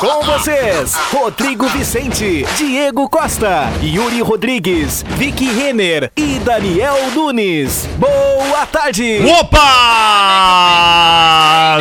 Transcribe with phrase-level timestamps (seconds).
[0.00, 7.88] Com vocês, Rodrigo Vicente, Diego Costa, Yuri Rodrigues, Vicky Renner e Daniel Nunes.
[7.98, 9.20] Boa tarde!
[9.38, 9.62] Opa!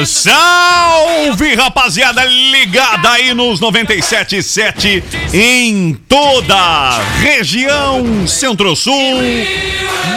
[0.05, 8.93] Salve, rapaziada, ligada aí nos 97.7 em toda a região centro-sul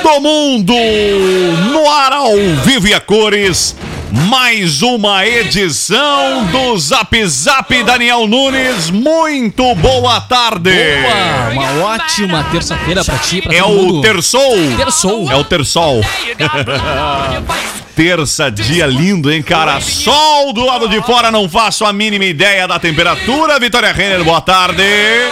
[0.03, 0.75] do mundo,
[1.73, 3.75] no ar ao vivo e a cores.
[4.17, 8.89] Mais uma edição do Zap Zap Daniel Nunes.
[8.89, 10.71] Muito boa tarde.
[10.71, 14.01] Boa, uma ótima terça-feira pra ti, pra É o.
[14.01, 14.55] Terçol.
[14.77, 15.33] Terçol.
[15.33, 16.01] É o Terçol.
[17.95, 19.81] Terça, dia lindo, hein, cara?
[19.81, 23.61] Sol do lado de fora, não faço a mínima ideia da temperatura.
[23.61, 24.83] Vitória Renner, boa tarde.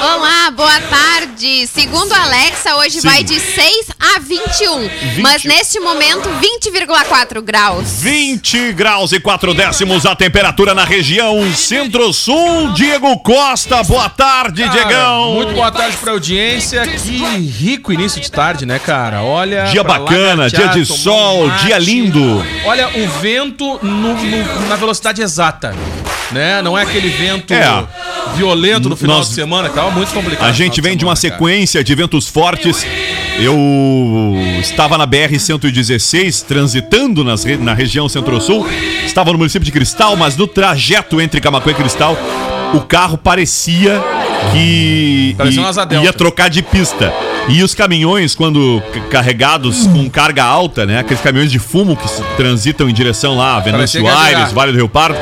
[0.01, 1.67] Olá, boa tarde.
[1.67, 3.09] Segundo a Alexa, hoje Sim.
[3.09, 4.91] vai de 6 a 21.
[5.21, 8.01] Mas neste momento, 20,4 graus.
[8.01, 12.73] 20 graus e 4 décimos a temperatura na região centro-sul.
[12.75, 15.35] Diego Costa, boa tarde, Cara, Diegão.
[15.35, 16.87] Muito boa tarde pra audiência.
[16.87, 19.23] Que rico início de tarde, né, cara?
[19.23, 19.65] Olha.
[19.65, 22.52] Dia bacana, lagartear, dia de sol, um dia lindo.
[22.65, 25.75] Olha, o vento no- no- na velocidade exata.
[26.31, 26.63] Né?
[26.63, 27.85] Não é aquele vento É.
[28.35, 30.49] violento no final Nós- de semana, que tava muito complicado.
[30.49, 31.51] A gente vem de uma semana, cara.
[31.53, 32.87] sequência de ventos fortes.
[33.39, 33.55] Eu
[34.61, 38.67] estava na BR-116, transitando nas re- na região centro-sul.
[39.05, 42.17] Estava no município de Cristal, mas no trajeto entre Camacuã e Cristal,
[42.75, 44.03] o carro parecia
[44.51, 45.37] que
[46.03, 47.13] ia trocar de pista.
[47.49, 50.99] E os caminhões, quando carregados com carga alta, né?
[51.01, 54.53] Aqueles caminhões de fumo que se transitam em direção lá, Venâncio Aires.
[54.53, 55.19] Vale do Rio Pardo.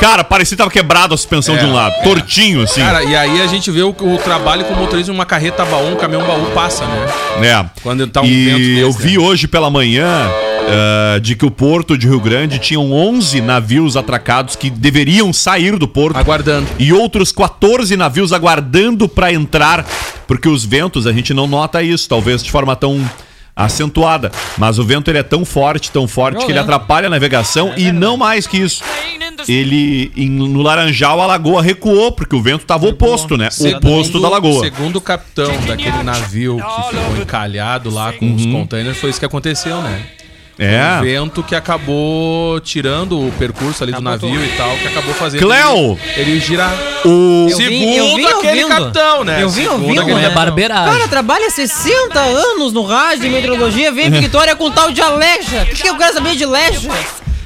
[0.00, 2.02] Cara, parecia que tava quebrado a suspensão É, de um lado, é.
[2.02, 2.80] tortinho assim.
[2.80, 5.64] Cara, e aí a gente vê o, o trabalho com o motorista de uma carreta
[5.64, 7.06] baú, um caminhão baú passa, né?
[7.42, 7.64] É.
[7.82, 9.24] Quando tá um e vento desse, eu vi né?
[9.24, 10.28] hoje pela manhã
[10.68, 15.76] ah, de que o porto de Rio Grande tinham 11 navios atracados que deveriam sair
[15.78, 16.66] do porto Aguardando.
[16.78, 19.86] e outros 14 navios aguardando para entrar,
[20.26, 23.00] porque os ventos a gente não nota isso, talvez de forma tão
[23.56, 26.72] acentuada, mas o vento ele é tão forte, tão forte que ele Violento.
[26.74, 28.82] atrapalha a navegação e não mais que isso.
[29.46, 33.48] Ele em- no Laranjal a lagoa recuou porque o vento estava oposto, né?
[33.76, 34.58] Oposto da lagoa.
[34.64, 39.26] Segundo o capitão daquele navio que ficou encalhado lá com os containers, foi isso que
[39.26, 40.02] aconteceu, né?
[40.56, 40.98] É.
[41.00, 45.40] Um vento que acabou tirando o percurso ali do navio e tal, que acabou fazendo
[45.40, 45.98] Cleo!
[46.16, 46.72] ele, ele girar.
[47.04, 48.68] O Eu vim- Segundo eu vim aquele ouvindo.
[48.68, 49.42] capitão, né?
[49.42, 50.26] Eu vim Segundo ouvindo, aquele- né?
[50.26, 50.92] É barbeiragem.
[50.92, 55.62] Cara, trabalha 60 anos no rádio de meteorologia, vem em Vitória com tal de Aleja.
[55.62, 56.88] O que, que eu quero saber de Leja?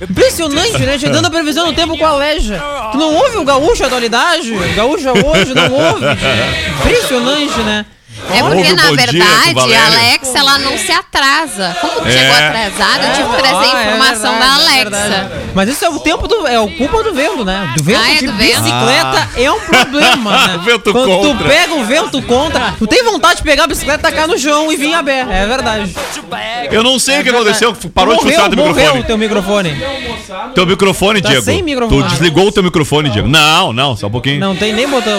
[0.01, 0.97] Impressionante, né?
[0.99, 2.63] Chegando a previsão do tempo com a Leja.
[2.93, 4.53] Tu não ouve o gaúcho atualidade?
[4.53, 6.05] O gaúcho hoje não ouve.
[6.85, 7.87] Impressionante, né?
[8.31, 11.77] É porque, o na o verdade, a Alexa, ela não se atrasa.
[11.81, 12.13] Como tu É.
[12.13, 14.91] chegou atrasada, eu tive que trazer Ah, é informação verdade, da é Alexa.
[15.09, 15.31] verdade.
[15.55, 16.47] Mas isso é o tempo do.
[16.47, 17.73] É o culpa do vento, né?
[17.77, 18.61] Do vento Ah, é de do vento?
[18.63, 20.61] bicicleta é um problema, né?
[20.65, 21.45] Vento Quando contra.
[21.45, 24.71] tu pega um vento contra, tu tem vontade de pegar a bicicleta, tacar no chão
[24.71, 25.27] e vir a pé.
[25.31, 25.95] É verdade.
[26.71, 29.01] Eu não sei o que aconteceu, parou de morreu, funcionar teu morreu microfone.
[29.01, 29.85] o teu microfone.
[30.55, 31.45] Teu microfone, Tá Diego.
[31.45, 32.03] sem microfone.
[32.03, 33.27] Tu desligou o teu microfone, Diego.
[33.29, 34.39] Não, não, só um pouquinho.
[34.41, 35.19] Não tem nem botão.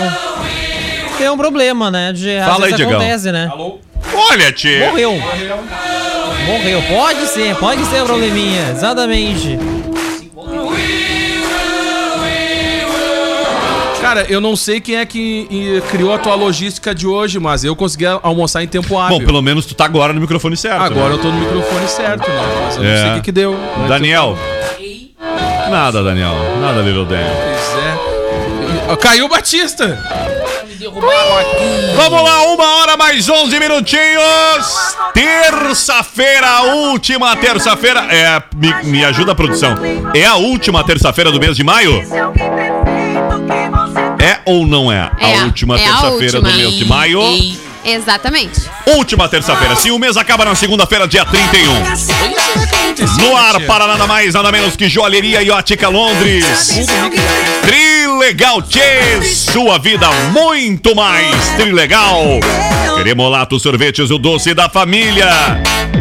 [1.19, 2.13] Tem um problema, né?
[2.13, 3.51] De, Fala aí, acontece, né?
[4.31, 4.87] Olha, Tia.
[4.87, 5.21] Morreu.
[6.47, 6.81] Morreu.
[6.83, 8.69] Pode ser, pode ser um probleminha.
[8.71, 9.59] Exatamente.
[13.99, 17.75] Cara, eu não sei quem é que criou a tua logística de hoje, mas eu
[17.75, 19.19] consegui almoçar em tempo hábil.
[19.19, 20.81] Bom, pelo menos tu tá agora no microfone certo.
[20.81, 21.15] Agora né?
[21.15, 22.41] eu tô no microfone certo, né?
[22.65, 22.87] Mas eu É.
[22.93, 23.59] não sei o que, que deu.
[23.89, 24.37] Daniel.
[25.69, 26.33] Nada, Daniel.
[26.61, 27.17] Nada, Little Dan.
[27.17, 28.95] Pois é.
[28.95, 30.01] Caiu o Batista!
[31.95, 34.95] Vamos lá, uma hora mais 11 minutinhos.
[35.13, 37.99] Terça-feira, última terça-feira.
[38.09, 39.75] É, me, me ajuda a produção.
[40.13, 42.01] É a última terça-feira do mês de maio?
[44.21, 45.11] É ou não é?
[45.19, 47.21] É, a última é terça-feira do mês de maio.
[47.23, 48.61] E- Exatamente.
[48.87, 49.75] Última terça-feira.
[49.75, 51.73] Sim, o mês acaba na segunda-feira, dia 31.
[53.29, 56.43] No ar para nada mais, nada menos que Joalheria e Ótica Londres.
[57.61, 62.39] Trilegal Tchê, sua vida muito mais Trilegal.
[62.97, 65.29] Cremolato Sorvetes, o doce da família.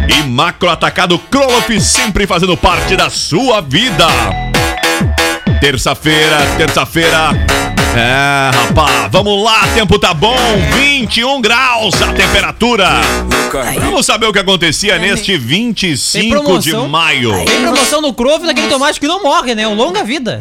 [0.09, 4.07] E Macro Atacado Kroloff, sempre fazendo parte da sua vida.
[5.61, 7.29] Terça-feira, terça-feira.
[7.99, 10.37] É, rapaz, vamos lá, tempo tá bom,
[10.77, 12.89] 21 graus a temperatura.
[13.81, 17.33] Vamos saber o que acontecia neste 25 de maio.
[17.45, 19.67] Tem promoção no Crove daquele tomate que não morre, né?
[19.67, 20.39] O longa vida.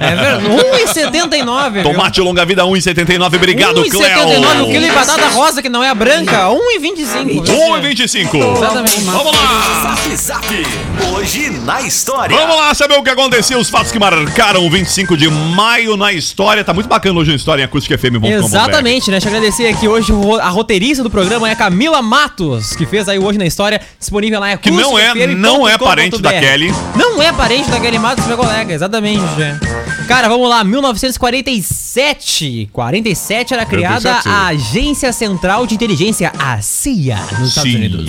[0.00, 0.44] É verdade.
[0.44, 1.70] 1,79.
[1.72, 1.82] viu?
[1.82, 4.66] Tomate longa vida 1,79, obrigado, 1,79 o Cleo.
[4.66, 7.42] quilo de batata rosa que não é a branca, 1,25.
[7.46, 8.56] 1,25.
[8.56, 9.00] Exatamente.
[9.00, 9.96] Vamos lá.
[9.96, 10.66] Zap Zap.
[11.14, 12.36] Hoje na história.
[12.36, 16.12] Vamos lá saber o que acontecia, os fatos que marcaram o 25 de maio na
[16.12, 16.64] história.
[16.64, 18.16] Tá muito bacana hoje a história em acústica FM.
[18.24, 19.18] Exatamente, né?
[19.18, 23.08] Deixa eu agradecer aqui hoje a roteirista do programa é a Camila Matos, que fez
[23.08, 26.72] aí hoje na história, disponível lá em Que não é- não é parente da Kelly.
[26.96, 29.22] Não é parente da Kelly Matos, meu colega, exatamente.
[29.38, 29.58] né?
[30.06, 32.68] Cara, vamos lá, 1947.
[32.72, 34.28] 47 era criada 47.
[34.28, 38.06] a Agência Central de Inteligência, a CIA, nos Estados Unidos.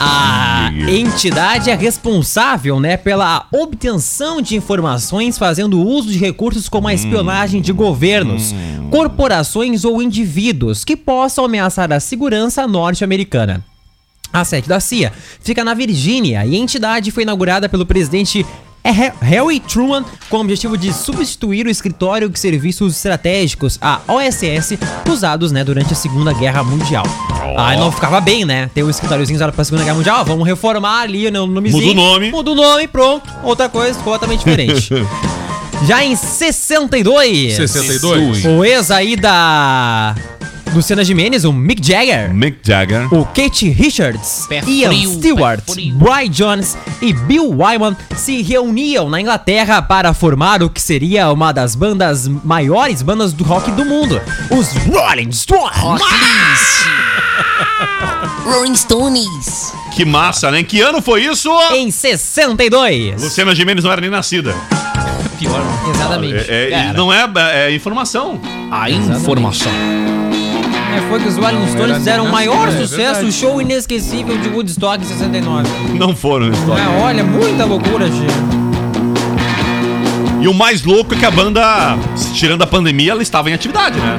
[0.00, 6.94] A entidade é responsável, né, pela obtenção de informações fazendo uso de recursos como a
[6.94, 8.54] espionagem de governos,
[8.90, 13.64] corporações ou indivíduos que possam ameaçar a segurança norte-americana.
[14.32, 18.46] A sede da CIA fica na Virgínia e a entidade foi inaugurada pelo presidente
[18.84, 24.78] He- Harry Truman com o objetivo de substituir o escritório de serviços estratégicos, a OSS,
[25.08, 27.04] usados né, durante a Segunda Guerra Mundial.
[27.58, 28.70] Aí não ficava bem, né?
[28.74, 31.86] Ter um escritóriozinho usado pra Segunda Guerra Mundial, ó, vamos reformar ali né, o nomezinho.
[31.86, 32.30] Muda o nome.
[32.30, 33.30] Muda o nome, pronto.
[33.44, 34.88] Outra coisa completamente diferente.
[35.86, 38.44] Já em 62, 62.
[38.44, 40.14] o ex aí da
[40.72, 43.12] Luciana Gimenez, o Mick Jagger, Mick Jagger.
[43.12, 45.64] o Kate Richards, Pé Ian frio, Stewart.
[45.94, 51.52] Brian Jones e Bill Wyman se reuniam na Inglaterra para formar o que seria uma
[51.52, 54.20] das bandas maiores bandas do rock do mundo,
[54.50, 55.76] os Rolling Stones.
[58.44, 59.72] Rolling Stones.
[59.94, 60.62] Que massa, né?
[60.62, 61.50] Que ano foi isso?
[61.72, 63.22] Em 62.
[63.22, 64.54] Luciana Gimenez não era nem nascida.
[65.38, 65.60] Pior.
[65.94, 66.50] Exatamente.
[66.50, 67.28] É, é, não é,
[67.66, 68.40] é informação.
[68.70, 69.70] A informação.
[70.94, 74.36] É, foi que os Rolling Stones era fizeram o maior é sucesso, o show inesquecível
[74.36, 75.68] de Woodstock em 69.
[75.94, 76.82] Não foram história.
[76.82, 78.62] É, olha, muita loucura, gente.
[80.40, 81.96] E o mais louco é que a banda,
[82.34, 84.16] tirando a pandemia, ela estava em atividade, né?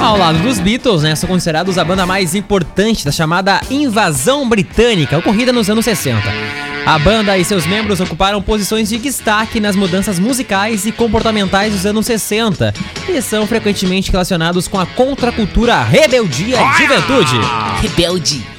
[0.00, 5.16] Ao lado dos Beatles, né, são considerados a banda mais importante da chamada Invasão Britânica,
[5.16, 6.65] ocorrida nos anos 60.
[6.86, 11.84] A banda e seus membros ocuparam posições de destaque nas mudanças musicais e comportamentais dos
[11.84, 12.72] anos 60
[13.08, 17.40] e são frequentemente relacionados com a contracultura, rebeldia e juventude.
[17.82, 18.55] Rebelde.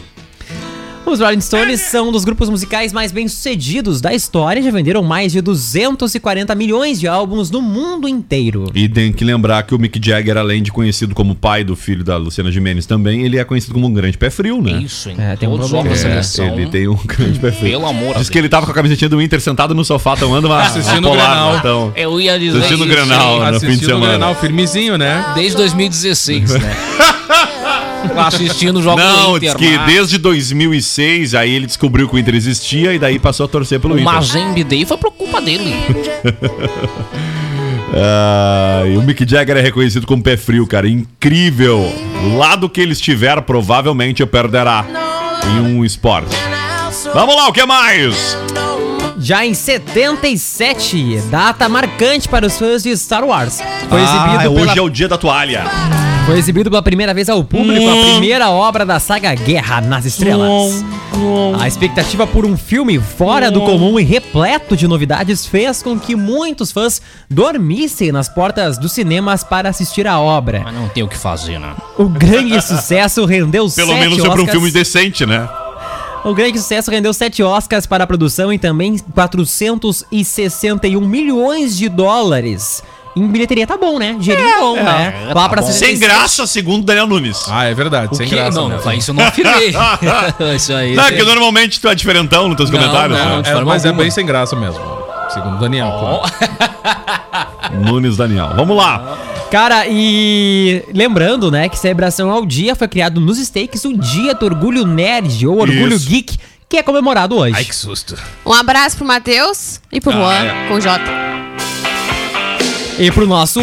[1.08, 5.02] Os Rolling Stones são um dos grupos musicais mais bem-sucedidos da história e já venderam
[5.02, 8.70] mais de 240 milhões de álbuns no mundo inteiro.
[8.76, 12.04] E tem que lembrar que o Mick Jagger, além de conhecido como pai do filho
[12.04, 14.82] da Luciana Gimenez também, ele é conhecido como um grande pé frio, né?
[14.84, 15.16] Isso, hein?
[15.18, 15.88] É, tem um problema.
[15.88, 17.72] É, ele tem um grande pé frio.
[17.72, 20.18] Pelo amor a Diz que ele tava com a camisetinha do Inter sentado no sofá
[20.18, 21.58] tomando uma Assistindo uma o Grenal.
[21.58, 22.90] Então, Eu ia dizer Assistindo o hein?
[22.90, 24.08] no fim de Assistindo o semana.
[24.10, 25.32] Grenal firmezinho, né?
[25.36, 26.76] Desde 2016, né?
[28.18, 29.70] Assistindo o jogo Não, do diz Inter.
[29.72, 33.50] que mas desde 2006 aí ele descobriu que o Inter existia e daí passou a
[33.50, 34.14] torcer pelo O Inter.
[34.14, 35.74] Mazembe Day foi por culpa dele.
[38.00, 40.88] Ah, e o Mick Jagger é reconhecido como pé frio, cara.
[40.88, 41.80] Incrível.
[42.26, 44.86] O lado que ele estiver, provavelmente perderá
[45.46, 46.36] em um esporte.
[47.14, 48.38] Vamos lá, o que mais?
[49.20, 53.60] Já em 77, data marcante para os fãs de Star Wars.
[53.90, 54.04] Foi, Ah,
[54.36, 55.64] exibido, hoje pela, é o dia da toalha.
[56.28, 60.84] Foi exibido pela primeira vez ao público a primeira obra da saga Guerra nas Estrelas.
[61.58, 66.18] A expectativa por um filme fora do comum e repleto de novidades fez com que
[66.18, 70.64] muitos fãs dormissem nas portas dos cinemas para assistir a obra.
[70.66, 71.74] Mas não tem o que fazer, né?
[71.98, 74.52] O grande sucesso rendeu Pelo sete menos pra um Oscars.
[74.52, 75.48] filme decente, né?
[76.26, 82.84] O grande sucesso rendeu sete Oscars para a produção e também 461 milhões de dólares.
[83.18, 84.16] Em bilheteria tá bom, né?
[84.20, 85.14] Dinheirinho bom, né?
[85.30, 85.68] é, Lá tá pra bom.
[85.68, 87.46] 66 Sem graça, segundo Daniel Nunes.
[87.50, 88.60] Ah, é verdade, sem Que- graça.
[88.60, 88.80] não, né?
[88.84, 89.74] não, isso eu não afirmei.
[90.56, 90.96] isso aí.
[90.96, 93.18] Não, é que normalmente tu é diferentão nos teus Não, comentários.
[93.18, 93.44] não, né?
[93.50, 94.04] É, mas é alguma.
[94.04, 94.80] bem sem graça mesmo.
[95.30, 96.22] Segundo o Daniel, claro.
[97.86, 98.52] Nunes Daniel.
[98.56, 99.18] Vamos lá.
[99.52, 104.46] Cara, e lembrando, né, que celebração ao dia foi criado nos Steaks o Dia do
[104.46, 106.08] Orgulho Nerd ou Orgulho Isso.
[106.08, 106.38] Geek,
[106.70, 107.54] que é comemorado hoje.
[107.56, 108.16] Ai, que susto.
[108.46, 110.68] Um abraço pro Matheus e pro Ah, Juan, é.
[110.68, 111.02] com J.
[112.98, 113.60] E pro nosso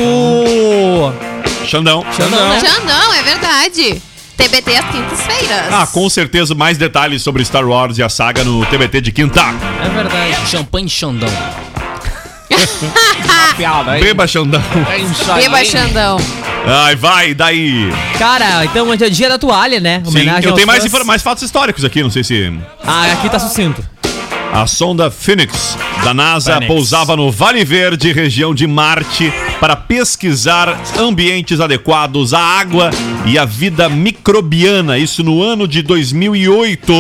[1.67, 2.05] Xandão.
[2.17, 2.61] Xandão.
[2.61, 4.03] Xandão, é verdade.
[4.37, 5.73] TBT às quintas-feiras.
[5.73, 9.41] Ah, com certeza mais detalhes sobre Star Wars e a saga no TBT de quinta.
[9.85, 10.49] É verdade.
[10.51, 11.29] Champanhe Xandão.
[14.01, 14.63] Beba Xandão.
[14.91, 15.43] É isso aí.
[15.43, 16.17] Beba Xandão.
[16.67, 17.93] Ai, vai, daí.
[18.19, 20.03] Cara, então hoje é dia da toalha, né?
[20.07, 20.93] Sim, eu tenho mais, fãs.
[20.93, 22.53] infor- mais fatos históricos aqui, não sei se.
[22.87, 23.85] Ah, aqui tá sucinto.
[24.55, 26.73] A sonda Phoenix da NASA Phoenix.
[26.73, 32.93] pousava no Vale Verde, região de Marte, para pesquisar ambientes adequados à água
[33.27, 34.97] e à vida microbiana.
[34.97, 36.93] Isso no ano de 2008.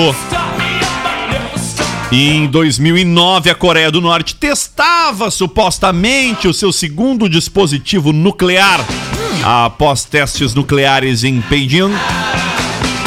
[2.11, 8.84] E Em 2009, a Coreia do Norte testava supostamente o seu segundo dispositivo nuclear.
[9.44, 11.92] Após testes nucleares em Beijing,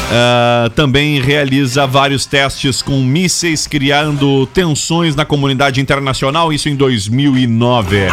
[0.10, 8.08] ah, também realiza vários testes com mísseis, criando tensões na comunidade internacional, isso em 2009.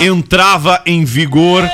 [0.00, 1.64] Entrava em vigor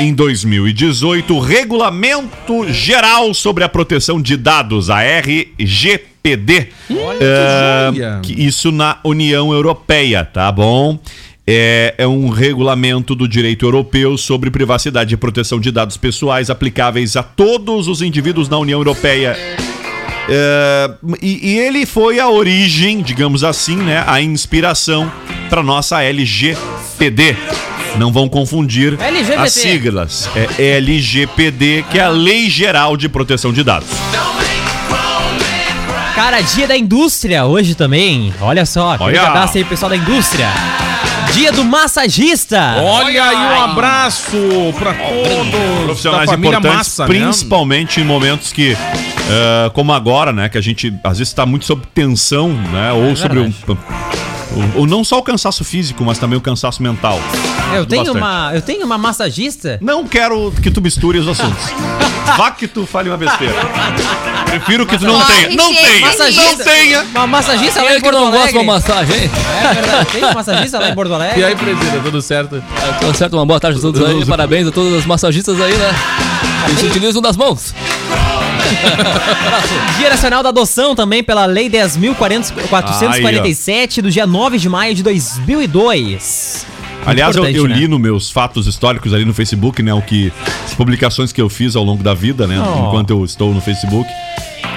[0.00, 6.68] em 2018 o Regulamento Geral sobre a Proteção de Dados, a RGPD.
[6.90, 8.20] Ah, joia.
[8.22, 10.98] que isso na União Europeia, tá bom?
[11.50, 17.16] É, é um regulamento do direito europeu sobre privacidade e proteção de dados pessoais aplicáveis
[17.16, 19.34] a todos os indivíduos na União Europeia.
[20.28, 20.90] É,
[21.22, 24.04] e, e ele foi a origem, digamos assim, né?
[24.06, 25.10] A inspiração
[25.48, 27.34] para nossa LGPD.
[27.96, 29.42] Não vão confundir LGBT.
[29.42, 30.30] as siglas.
[30.58, 33.88] É LGPD, que é a Lei Geral de Proteção de Dados.
[36.14, 38.34] Cara, dia da indústria hoje também.
[38.38, 38.98] Olha só, Olha.
[38.98, 40.46] grande abraço aí, pessoal da indústria.
[41.38, 42.74] Dia do massagista.
[42.82, 44.36] Olha aí um abraço
[44.76, 47.08] pra todos da profissionais família importantes, Massa, né?
[47.08, 51.64] principalmente em momentos que, eh, como agora, né, que a gente às vezes está muito
[51.64, 53.52] sob tensão, né, ou sobre um,
[54.76, 57.20] o, o- não só o cansaço físico, mas também o cansaço mental.
[57.72, 58.24] Eu tenho Bastante.
[58.24, 59.78] uma, eu tenho uma massagista.
[59.80, 61.62] Não quero que tu misture os assuntos.
[62.36, 63.54] Vá que tu fale uma besteira.
[64.50, 65.50] Prefiro que tu não tenha.
[65.50, 66.32] Não tenha.
[66.32, 67.02] Não tenha.
[67.14, 68.58] Uma massagista lá em é que Porto não gosta de Alegre.
[68.58, 69.30] uma massagem, hein?
[69.62, 71.38] É verdade, tem uma massagista lá em Porto Alegre.
[71.40, 72.62] E aí, presidente, tudo certo?
[72.96, 74.24] Então, certo, uma boa tarde a todos aí.
[74.26, 75.94] Parabéns a todas as massagistas aí, né?
[76.66, 77.72] Que se utilizam das mãos.
[79.98, 86.66] Dia Nacional da Adoção também pela Lei 10.447 do dia 9 de maio de 2002.
[87.10, 87.76] Aliás, eu, eu né?
[87.76, 89.92] li nos meus fatos históricos ali no Facebook, né?
[89.94, 90.32] O que.
[90.64, 92.60] As publicações que eu fiz ao longo da vida, né?
[92.60, 92.88] Oh.
[92.88, 94.08] Enquanto eu estou no Facebook.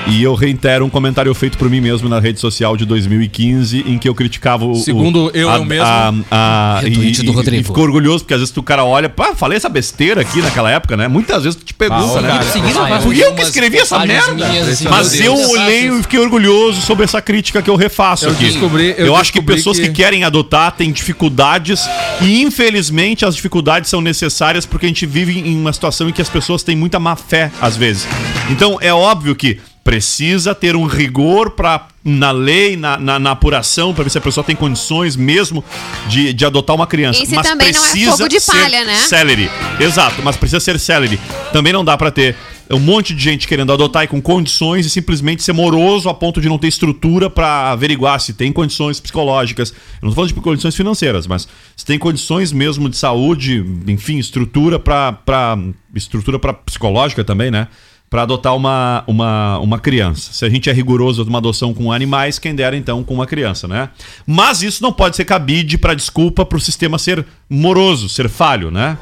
[0.08, 3.98] E eu reitero um comentário feito por mim mesmo na rede social de 2015, em
[3.98, 4.76] que eu criticava o.
[4.76, 5.86] Segundo o, eu, eu mesmo.
[5.86, 7.62] A, a, e, Retweet do e- Rodrigo.
[7.62, 10.70] e ficou orgulhoso, porque às vezes o cara olha, pá, falei essa besteira aqui naquela
[10.72, 11.08] época, né?
[11.08, 12.28] Muitas vezes tu te pergunta, Ah, né?
[12.30, 14.34] cara, Seguindo, Ah, vai- Fui eu que escrevi essa merda.
[14.34, 15.50] minhas, assim, Mas meu eu Deus.
[15.52, 18.46] olhei e fiquei orgulhoso sobre essa crítica que eu refaço Eu aqui.
[18.46, 19.88] descobri- eu eu acho que pessoas que...
[19.88, 21.88] que- querem adotar têm dificuldades
[22.22, 26.22] e infelizmente as dificuldades são necessárias porque a gente vive em uma situação em que
[26.22, 28.08] as pessoas têm muita má fé às vezes.
[28.50, 33.94] Então é óbvio que precisa ter um rigor para na lei, na, na, na apuração,
[33.94, 35.64] para ver se a pessoa tem condições mesmo
[36.08, 37.22] de, de adotar uma criança.
[37.22, 38.96] Esse também não é fogo de ser palha, né?
[38.96, 39.50] Celery.
[39.80, 41.20] Exato, mas precisa ser celery.
[41.52, 42.36] Também não dá pra ter
[42.70, 46.40] um monte de gente querendo adotar e com condições e simplesmente ser moroso a ponto
[46.40, 49.72] de não ter estrutura pra averiguar se tem condições psicológicas.
[49.72, 54.18] Eu não tô falando de condições financeiras, mas se tem condições mesmo de saúde, enfim,
[54.18, 55.58] estrutura pra, pra
[55.94, 57.68] estrutura para psicológica também, né?
[58.12, 60.34] Pra adotar uma, uma, uma criança.
[60.34, 63.70] Se a gente é rigoroso numa adoção com animais, quem dera então com uma criança,
[63.70, 63.88] né?
[64.28, 68.98] Mas isso não pode ser cabide pra desculpa pro sistema ser moroso, ser falho, né?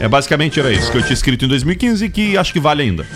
[0.00, 2.82] É basicamente era isso que eu tinha escrito em 2015 e que acho que vale
[2.82, 3.06] ainda.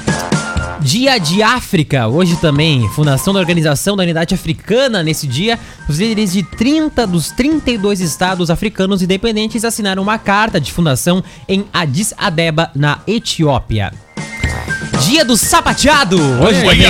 [0.82, 5.02] Dia de África, hoje também, fundação da Organização da Unidade Africana.
[5.02, 5.58] Nesse dia,
[5.88, 11.66] os líderes de 30 dos 32 estados africanos independentes assinaram uma carta de fundação em
[11.72, 13.92] Addis Abeba, na Etiópia.
[15.06, 16.87] Dia do Sapateado, hoje também.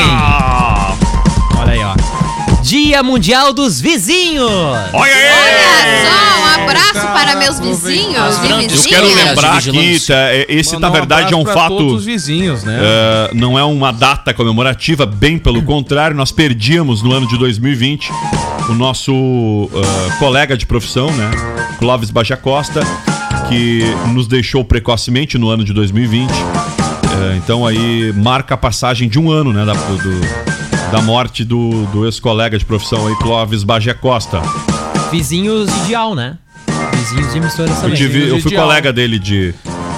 [1.59, 2.30] Olha aí, ó.
[2.71, 4.49] Dia Mundial dos Vizinhos.
[4.49, 6.07] Olha Olha aí!
[6.07, 8.87] só, um abraço para meus vizinhos e Eu vizinhas.
[8.87, 10.15] quero lembrar vigilância.
[10.15, 11.77] tá, é- esse Mandar na verdade é um abraço pra fato.
[11.79, 12.79] todos os vizinhos, né?
[12.81, 18.09] É, não é uma data comemorativa, bem pelo contrário, nós perdíamos no ano de 2020
[18.69, 21.29] o nosso ah, colega de profissão, né?
[21.81, 22.83] Clóvis Baja Costa,
[23.49, 23.83] que
[24.15, 26.31] nos deixou precocemente no ano de 2020.
[26.31, 29.65] É, então aí marca a passagem de um ano, né?
[29.65, 30.50] Da, do-
[30.91, 34.41] da morte do, do ex-colega de profissão aí, Clóvis Baja Costa.
[35.11, 36.37] Vizinhos ideal, né?
[36.95, 37.97] Vizinhos de emissoras Eu, também.
[37.97, 38.65] tive- eu fui Ideal.
[38.67, 39.55] colega dele de.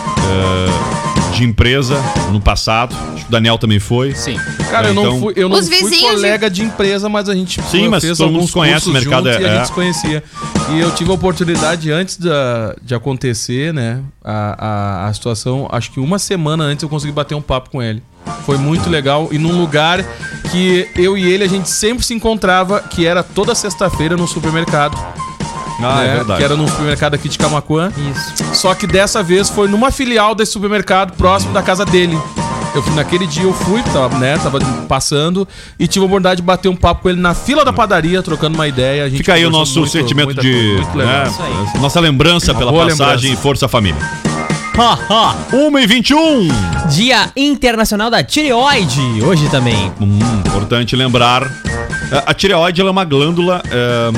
[0.09, 1.03] eh,
[1.37, 1.97] de empresa
[2.31, 2.95] no passado.
[3.15, 4.15] Acho que o Daniel também foi.
[4.15, 4.37] Sim.
[4.71, 7.35] Cara, eu não Então- fui, eu não Os fui vizinhos colega de empresa, mas a
[7.35, 9.57] gente Sim, mas todo mundo conhece o cursos mercado, juntos é- e a é.
[9.57, 10.23] gente se conhecia.
[10.71, 15.91] E eu tive a oportunidade antes da, de acontecer, né, a, a, a situação, acho
[15.91, 18.03] que uma semana antes eu consegui bater um papo com ele.
[18.45, 20.05] Foi muito legal e num lugar
[20.51, 24.97] que eu e ele a gente sempre se encontrava, que era toda sexta-feira no supermercado.
[25.81, 26.39] Ah, né, é verdade.
[26.39, 27.93] Que era num supermercado aqui de Camacuã.
[27.97, 28.55] Isso.
[28.55, 32.19] Só que dessa vez foi numa filial desse supermercado próximo da casa dele.
[32.75, 35.47] Eu fui naquele dia eu fui, tava, né, tava passando
[35.79, 38.55] e tive a oportunidade de bater um papo com ele na fila da padaria, trocando
[38.55, 39.05] uma ideia.
[39.05, 40.77] A gente Fica aí o nosso muito, sentimento muita de.
[40.77, 41.81] muito né, Isso aí.
[41.81, 43.43] nossa lembrança pela boa passagem lembrança.
[43.43, 44.32] Força Família.
[44.77, 45.37] Ha, ha.
[45.53, 46.49] 1 e 21
[46.91, 49.93] Dia Internacional da Tireoide, hoje também.
[50.01, 51.45] Hum, importante lembrar.
[52.11, 53.63] A- A tireoide ela é uma glândula.
[53.71, 54.11] é,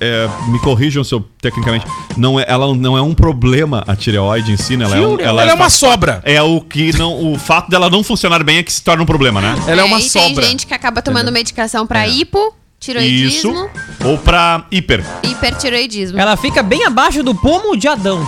[0.00, 1.86] é, me corrijam se eu tecnicamente.
[2.16, 4.84] Não é, ela não é um problema, a tireoide em si, né?
[4.84, 6.20] Ela é, um, Ela é uma sobra.
[6.24, 7.32] É o que não.
[7.32, 9.54] O fato dela não funcionar bem é que se torna um problema, né?
[9.66, 10.42] Ela é uma e sobra.
[10.42, 12.10] tem gente que acaba tomando medicação pra É.
[12.10, 12.54] hipo,
[12.98, 13.52] Isso.
[14.04, 15.04] Ou pra hiper.
[15.22, 16.18] hipertiroidismo.
[16.18, 18.26] Ela fica bem abaixo do pomo de Adão.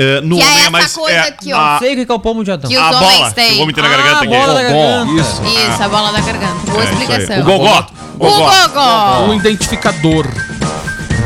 [0.00, 0.92] É, no Que é homem essa mais.
[0.94, 1.56] coisa é, aqui, ó.
[1.58, 2.70] a- Não sei o que é o pomo de Adão.
[2.70, 3.30] Que os a homens bola.
[3.32, 3.46] têm.
[3.46, 4.28] que Eu vou meter na Ah, garganta a aqui.
[4.28, 5.12] bola da garganta.
[5.20, 5.42] isso.
[5.44, 6.70] Isso, a bola da garganta.
[6.70, 7.40] Boa É, explicação.
[7.40, 7.86] O gogó.
[8.18, 9.20] O gogó.
[9.26, 10.26] Um identificador.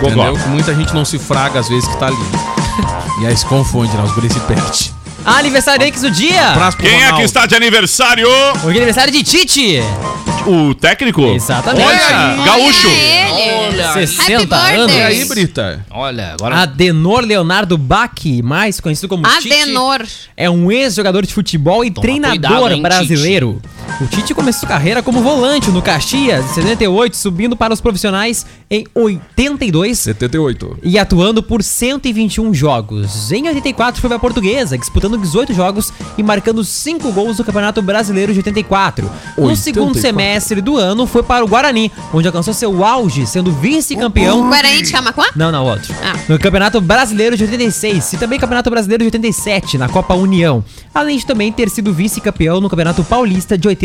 [0.01, 0.07] Gogó.
[0.09, 0.35] Entendeu?
[0.43, 2.17] Que muita gente não se fraga às vezes que tá ali.
[3.21, 4.03] E aí se confunde, né?
[4.03, 4.65] Os guris se perdem.
[5.25, 6.55] Aniversariantes do dia.
[6.81, 7.21] Quem é que Ronaldo.
[7.25, 8.27] está de aniversário?
[8.65, 9.81] Hoje é aniversário de Tite.
[10.47, 11.23] O técnico?
[11.23, 11.87] Exatamente.
[11.87, 12.89] Olha, gaúcho.
[12.89, 13.53] Olha ele.
[13.73, 14.77] Olha, Happy 60 birthday.
[14.77, 14.95] anos.
[14.97, 15.87] E aí, Brita?
[15.91, 18.11] olha, agora Adenor Leonardo Bach,
[18.43, 20.05] mais conhecido como Tite, Adenor.
[20.37, 23.63] é um ex-jogador de futebol e Toma treinador cuidado, hein, brasileiro.
[24.01, 28.85] O Tite começou carreira como volante no Caxias, em 78, subindo para os profissionais em
[28.95, 30.79] 82 78.
[30.83, 33.31] e atuando por 121 jogos.
[33.31, 37.81] Em 84 foi para a Portuguesa, disputando 18 jogos e marcando 5 gols no Campeonato
[37.81, 39.05] Brasileiro de 84.
[39.05, 39.57] No 84.
[39.57, 44.83] segundo semestre do ano foi para o Guarani, onde alcançou seu auge, sendo vice-campeão Guarani
[44.83, 45.27] de Camacuã?
[45.37, 45.95] não, não, outro.
[46.03, 46.19] Ah.
[46.29, 50.65] No Campeonato Brasileiro de 86 e também Campeonato Brasileiro de 87, na Copa União.
[50.93, 53.82] Além de também ter sido vice-campeão no Campeonato Paulista de 88.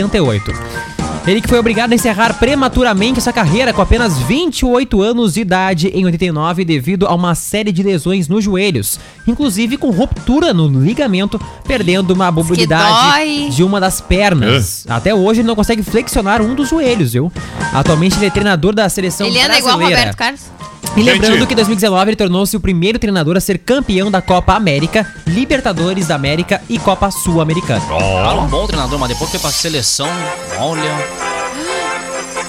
[1.25, 5.89] Ele que foi obrigado a encerrar prematuramente sua carreira com apenas 28 anos de idade
[5.89, 11.37] em 89 devido a uma série de lesões nos joelhos, inclusive com ruptura no ligamento,
[11.67, 14.85] perdendo uma mobilidade de uma das pernas.
[14.87, 17.29] Até hoje ele não consegue flexionar um dos joelhos, viu?
[17.73, 19.75] Atualmente ele é treinador da seleção Ele anda brasileira.
[19.75, 20.41] igual o Roberto Carlos?
[20.95, 21.47] E lembrando Gente.
[21.47, 26.07] que em 2019 ele tornou-se o primeiro treinador a ser campeão da Copa América, Libertadores
[26.07, 27.81] da América e Copa Sul-Americana.
[27.85, 30.09] Cara, um bom treinador, mas depois foi pra seleção.
[30.59, 31.36] Olha.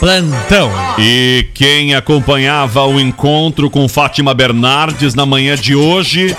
[0.00, 0.70] Plantão.
[0.98, 6.36] E quem acompanhava o encontro com Fátima Bernardes na manhã de hoje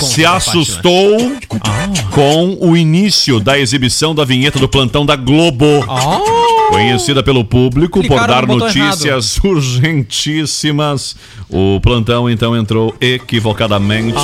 [0.00, 1.32] se assustou
[2.10, 5.66] com o início da exibição da vinheta do plantão da Globo.
[6.70, 11.14] Conhecida pelo público por Clicaram dar no notícias urgentíssimas.
[11.48, 14.18] O plantão então entrou equivocadamente.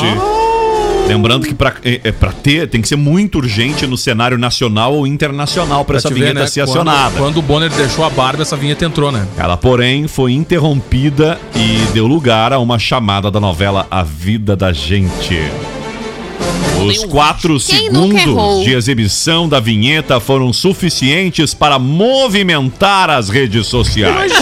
[1.14, 4.94] Lembrando que pra, é, é, pra ter, tem que ser muito urgente no cenário nacional
[4.94, 7.16] ou internacional pra essa te ver, vinheta né, ser quando- acionada.
[7.18, 9.27] Quando o Bonner deixou a barba, essa vinheta entrou, né?
[9.37, 14.73] Ela, porém, foi interrompida e deu lugar a uma chamada da novela A Vida da
[14.73, 15.38] Gente.
[16.85, 24.33] Os quatro Quem segundos de exibição da vinheta foram suficientes para movimentar as redes sociais.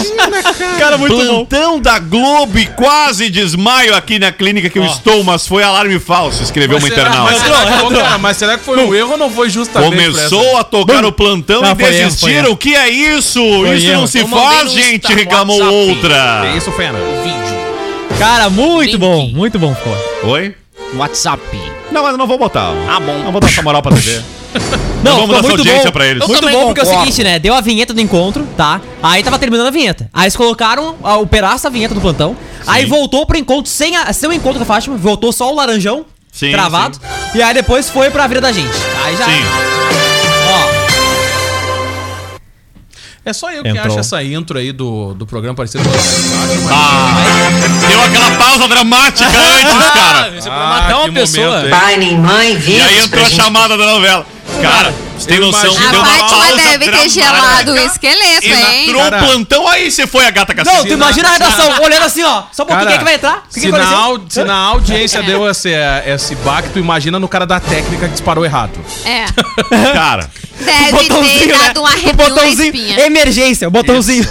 [0.77, 5.45] Cara, muito Plantão da Globo e quase desmaio aqui na clínica que eu estou, mas
[5.47, 7.31] foi alarme falso, escreveu uma Mas será- internauta.
[7.31, 7.57] Mas será,
[7.89, 11.03] que, cara, mas será que foi um erro ou não foi justamente Começou a tocar
[11.05, 12.51] o plantão Não, e foi foi desistiram.
[12.51, 13.39] O que é isso?
[13.39, 14.01] isso erro.
[14.01, 15.89] não se Eu faz, gente, reclamou WhatsApp.
[15.89, 16.53] outra.
[16.57, 16.97] Isso, Fena.
[17.23, 18.17] Vídeo.
[18.17, 18.97] Cara, muito Link.
[18.97, 19.97] bom, muito bom ficou.
[20.31, 20.55] Oi?
[20.95, 21.41] WhatsApp.
[21.91, 22.71] Não, mas eu não vou botar.
[22.87, 23.17] Ah, bom.
[23.23, 24.21] Não vou dar essa moral pra TV.
[25.03, 25.91] Não, vamos dar essa muito audiência bom.
[25.91, 26.21] pra eles.
[26.21, 27.39] Eu Muito bom porque é o seguinte, né?
[27.39, 28.81] Deu a vinheta do encontro, tá?
[29.01, 30.09] Aí tava terminando a vinheta.
[30.13, 32.35] Aí eles colocaram ah, o pedaço da vinheta do plantão.
[32.67, 34.97] Aí voltou pro encontro sem, a, sem o encontro com a Fátima.
[34.97, 36.99] Voltou só o laranjão Sim, travado.
[37.33, 38.75] E aí depois foi pra vida da gente.
[39.05, 39.25] Aí já.
[39.25, 39.88] Sim.
[43.25, 43.85] É só eu que Entrou.
[43.87, 45.89] acho essa intro aí do, do programa parecido com
[46.71, 47.15] Ah,
[47.87, 50.33] deu aquela pausa dramática antes, cara.
[50.37, 51.57] É pra matar uma que pessoa.
[51.57, 51.69] momento?
[51.69, 52.83] Pai nem mãe, E viu?
[52.83, 54.25] aí entrou a chamada da novela.
[54.61, 55.75] Cara, você tem noção?
[55.77, 57.09] A Deu uma Fátima deve ter dramática.
[57.09, 58.85] gelado o esqueleto, hein?
[58.89, 60.87] entrou o plantão, aí você foi a gata Não, cacete.
[60.87, 62.43] tu imagina a redação olhando assim, ó.
[62.51, 63.43] Só um pouquinho, quem é que vai entrar?
[63.53, 65.69] Quem se, que na au- se na audiência deu esse,
[66.05, 68.79] esse baque, tu imagina no cara da técnica que disparou errado.
[69.05, 69.25] É.
[69.93, 70.29] Cara,
[70.59, 71.67] Deve botãozinho, ter né?
[71.67, 72.99] dado um O arrepio na botãozinho, espinha.
[73.05, 74.27] emergência, o botãozinho.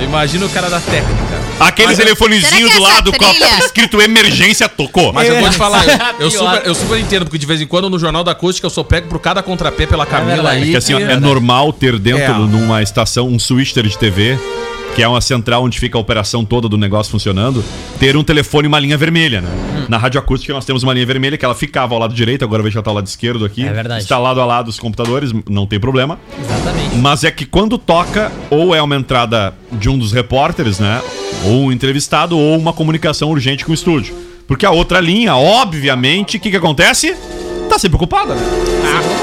[0.00, 1.23] Imagina o cara da técnica.
[1.60, 5.12] Aquele Será telefonezinho que do essa lado com a- escrito emergência tocou.
[5.12, 5.84] Mas eu vou te falar,
[6.18, 8.66] eu, eu super, eu super entendo, porque de vez em quando no Jornal da Acústica
[8.66, 10.62] eu sou pego por cada contrapé pela Camila verdade.
[10.64, 10.70] aí.
[10.72, 12.28] Que assim, ó, que- é normal ter dentro É.
[12.38, 14.38] numa estação um switcher de TV,
[14.96, 17.64] que é uma central onde fica a operação toda do negócio funcionando,
[17.98, 19.48] ter um telefone e uma linha vermelha, né?
[19.50, 19.86] Hum.
[19.88, 22.60] Na rádio acústica nós temos uma linha vermelha que ela ficava ao lado direito, agora
[22.60, 23.64] eu vejo que ela tá ao lado esquerdo aqui.
[23.66, 24.02] É verdade.
[24.02, 26.18] Está lado a lado os computadores, não tem problema.
[26.40, 26.96] Exatamente.
[26.96, 31.00] Mas é que quando toca, ou é uma entrada de um dos repórteres, né?
[31.44, 34.14] Ou um entrevistado, ou uma comunicação urgente com o estúdio.
[34.46, 37.14] Porque a outra linha, obviamente, o que, que acontece?
[37.68, 38.42] Tá sempre ocupada, né?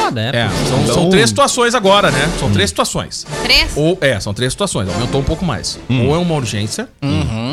[0.03, 0.29] Foda, é.
[0.35, 2.27] É, são, Então- são três situações agora, né?
[2.39, 3.25] São três situações.
[3.43, 3.71] Três?
[3.75, 5.79] Ou, é, são três situações, aumentou um pouco mais.
[5.89, 6.89] Ou é uma urgência,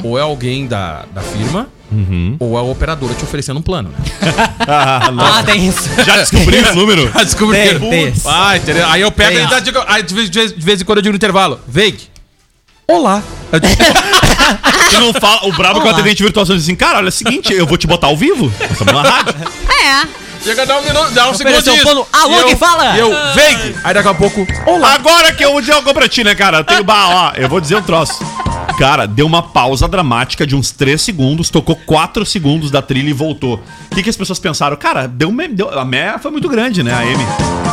[0.03, 1.69] ou é alguém da, da firma,
[2.41, 3.97] ou é a operadora te oferecendo um plano, né?
[4.67, 5.89] Ah, Ah, tem isso.
[6.05, 7.11] Já descobri o número?
[7.15, 8.13] Ah, desculpa, Tem, tem.
[8.27, 8.87] Ah, entendeu?
[8.89, 9.59] Aí eu pego Tem.
[9.59, 11.61] e digo, aí de, vez, de vez- de vez em quando eu digo no intervalo,
[11.69, 12.01] Veig,
[12.91, 13.23] olá.
[13.53, 13.69] Eu Tu
[15.01, 15.99] não fala, o brabo que o Olá.
[15.99, 18.51] atendente virtual diz assim, cara, olha é o seguinte, eu vou te botar ao vivo.
[18.61, 19.35] Nós estamos na rádio.
[19.69, 20.09] É.
[20.43, 22.97] Chega a dar um minuto, dá um Ofereceu segundo plano, alô, quem fala?
[22.97, 23.77] E eu, Veig.
[23.85, 24.95] Aí daqui a pouco, olá.
[24.95, 26.59] Agora que eu vou dizer algo pra ti, né, cara?
[26.59, 28.25] Eu tenho bah, ó, eu vou dizer um troço.
[28.79, 33.13] Cara, deu uma pausa dramática de uns 3 segundos, tocou 4 segundos da trilha e
[33.13, 33.61] voltou.
[33.91, 34.77] O que, que as pessoas pensaram?
[34.77, 37.19] Cara, deu, me- deu a meia foi muito grande, né, a M?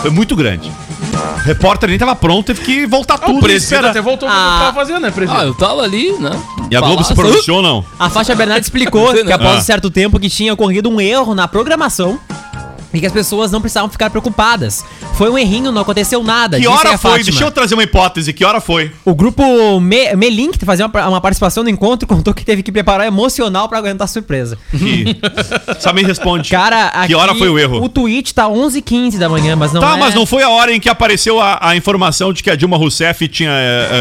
[0.02, 0.72] Foi muito grande.
[1.14, 3.40] O repórter nem tava pronto, teve que voltar O tudo.
[3.40, 3.90] presidente esperar.
[3.92, 4.60] até voltou pro que Ah.
[4.62, 6.32] tava fazendo, né, Ah, eu tava ali, né?
[6.72, 7.86] E a Globo se pronunciou ou não?
[8.00, 9.60] A Faixa Bernardes explicou que após Ah.
[9.60, 12.20] um certo tempo que tinha ocorrido um erro na programação
[12.98, 14.84] e que as pessoas não precisavam ficar preocupadas.
[15.14, 16.58] Foi um errinho, não aconteceu nada.
[16.58, 17.12] Que disse hora a foi?
[17.12, 17.32] Fátima.
[17.32, 18.34] Deixa eu trazer uma hipótese.
[18.34, 18.92] Que hora foi?
[19.04, 22.72] O grupo Me Melink, que fazia uma, uma participação no encontro, contou que teve que
[22.72, 24.58] preparar emocional pra aguentar a surpresa.
[24.72, 25.18] Que...
[25.80, 26.50] Só me responde.
[26.50, 27.82] Cara, aqui, que hora foi o erro?
[27.84, 30.00] O tweet tá 11h15 da manhã, mas não tá, é...
[30.00, 32.78] mas não foi a hora em que apareceu a, a informação de que a Dilma
[32.78, 33.52] Rousseff tinha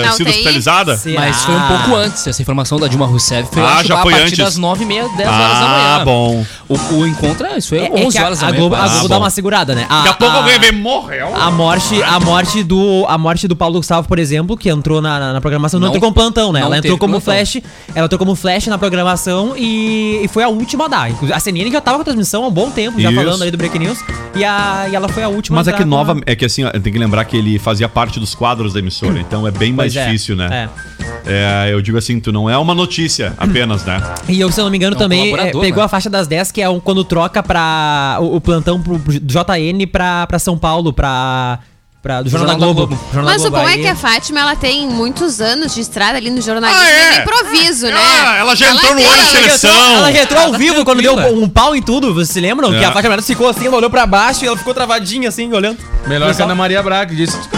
[0.06, 0.32] Não sido tem?
[0.34, 0.96] hospitalizada?
[0.96, 1.20] Será?
[1.20, 2.26] Mas foi um pouco antes.
[2.26, 4.38] Essa informação da Dilma Rousseff foi, Ah, acho, já a foi partir antes.
[4.38, 5.96] das 9h30, 10 horas da manhã.
[5.96, 6.46] Ah, bom.
[6.68, 8.58] O, o encontro, é, isso foi É, é 11 que a, horas da a manhã.
[8.58, 8.60] A.
[8.60, 9.18] Globo Ah, dá bom.
[9.22, 9.86] uma segurada, né?
[9.88, 11.34] A, Daqui a pouco a- alguém vem morreu.
[11.34, 15.18] A morte, a morte do a morte do Paulo Gustavo, por exemplo, que entrou na,
[15.18, 16.60] na, na programação, não, Não- entrou como plantão, né?
[16.60, 17.34] Ela entrou como plantão.
[17.34, 17.62] flash,
[17.94, 21.10] ela entrou como flash na programação e, e foi a última a dar.
[21.10, 23.20] Inclusive, A CNN já tava com a transmissão há um bom tempo, já Isso.
[23.22, 23.98] falando aí do Break News,
[24.34, 26.16] e, a, e ela foi a última Mas a é que com nova.
[26.26, 29.18] É que assim, ó, tem que lembrar que ele fazia parte dos quadros da emissora,
[29.20, 30.68] então é bem mais Pois é, difícil, né?
[30.80, 31.04] é.
[31.26, 34.00] É, eu digo assim, tu não é uma notícia apenas, né?
[34.28, 35.84] E eu, se eu não me engano, É um também é, pegou né?
[35.84, 38.18] a faixa das 10, que é um, quando troca pra.
[38.20, 41.58] O, o plantão pro, pro JN pra, pra São Paulo, pra.
[42.02, 42.86] pra do Jornal, Jornal da Globo.
[42.96, 43.12] Globo.
[43.12, 43.64] Jornal Mas da o Globo.
[43.66, 46.90] bom é que a Fátima, ela tem muitos anos de estrada ali no jornalismo Ah,
[46.90, 47.16] é?
[47.16, 47.94] e improviso, né?
[47.96, 49.70] Ah, ela já entrou no tem- olho de ela- seleção.
[49.70, 52.30] Ela entrou, ela já entrou ao Ela vivo quando deu um pau em tudo, vocês
[52.30, 52.74] se lembram?
[52.74, 52.78] É.
[52.78, 55.52] Que a Fátima Bernardes ficou assim, ela olhou pra baixo e ela ficou travadinha assim,
[55.52, 55.78] olhando.
[56.06, 57.38] Melhor que a Ana Maria Braga, que disse,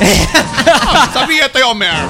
[0.00, 1.92] Essa vinheta aí, Homer.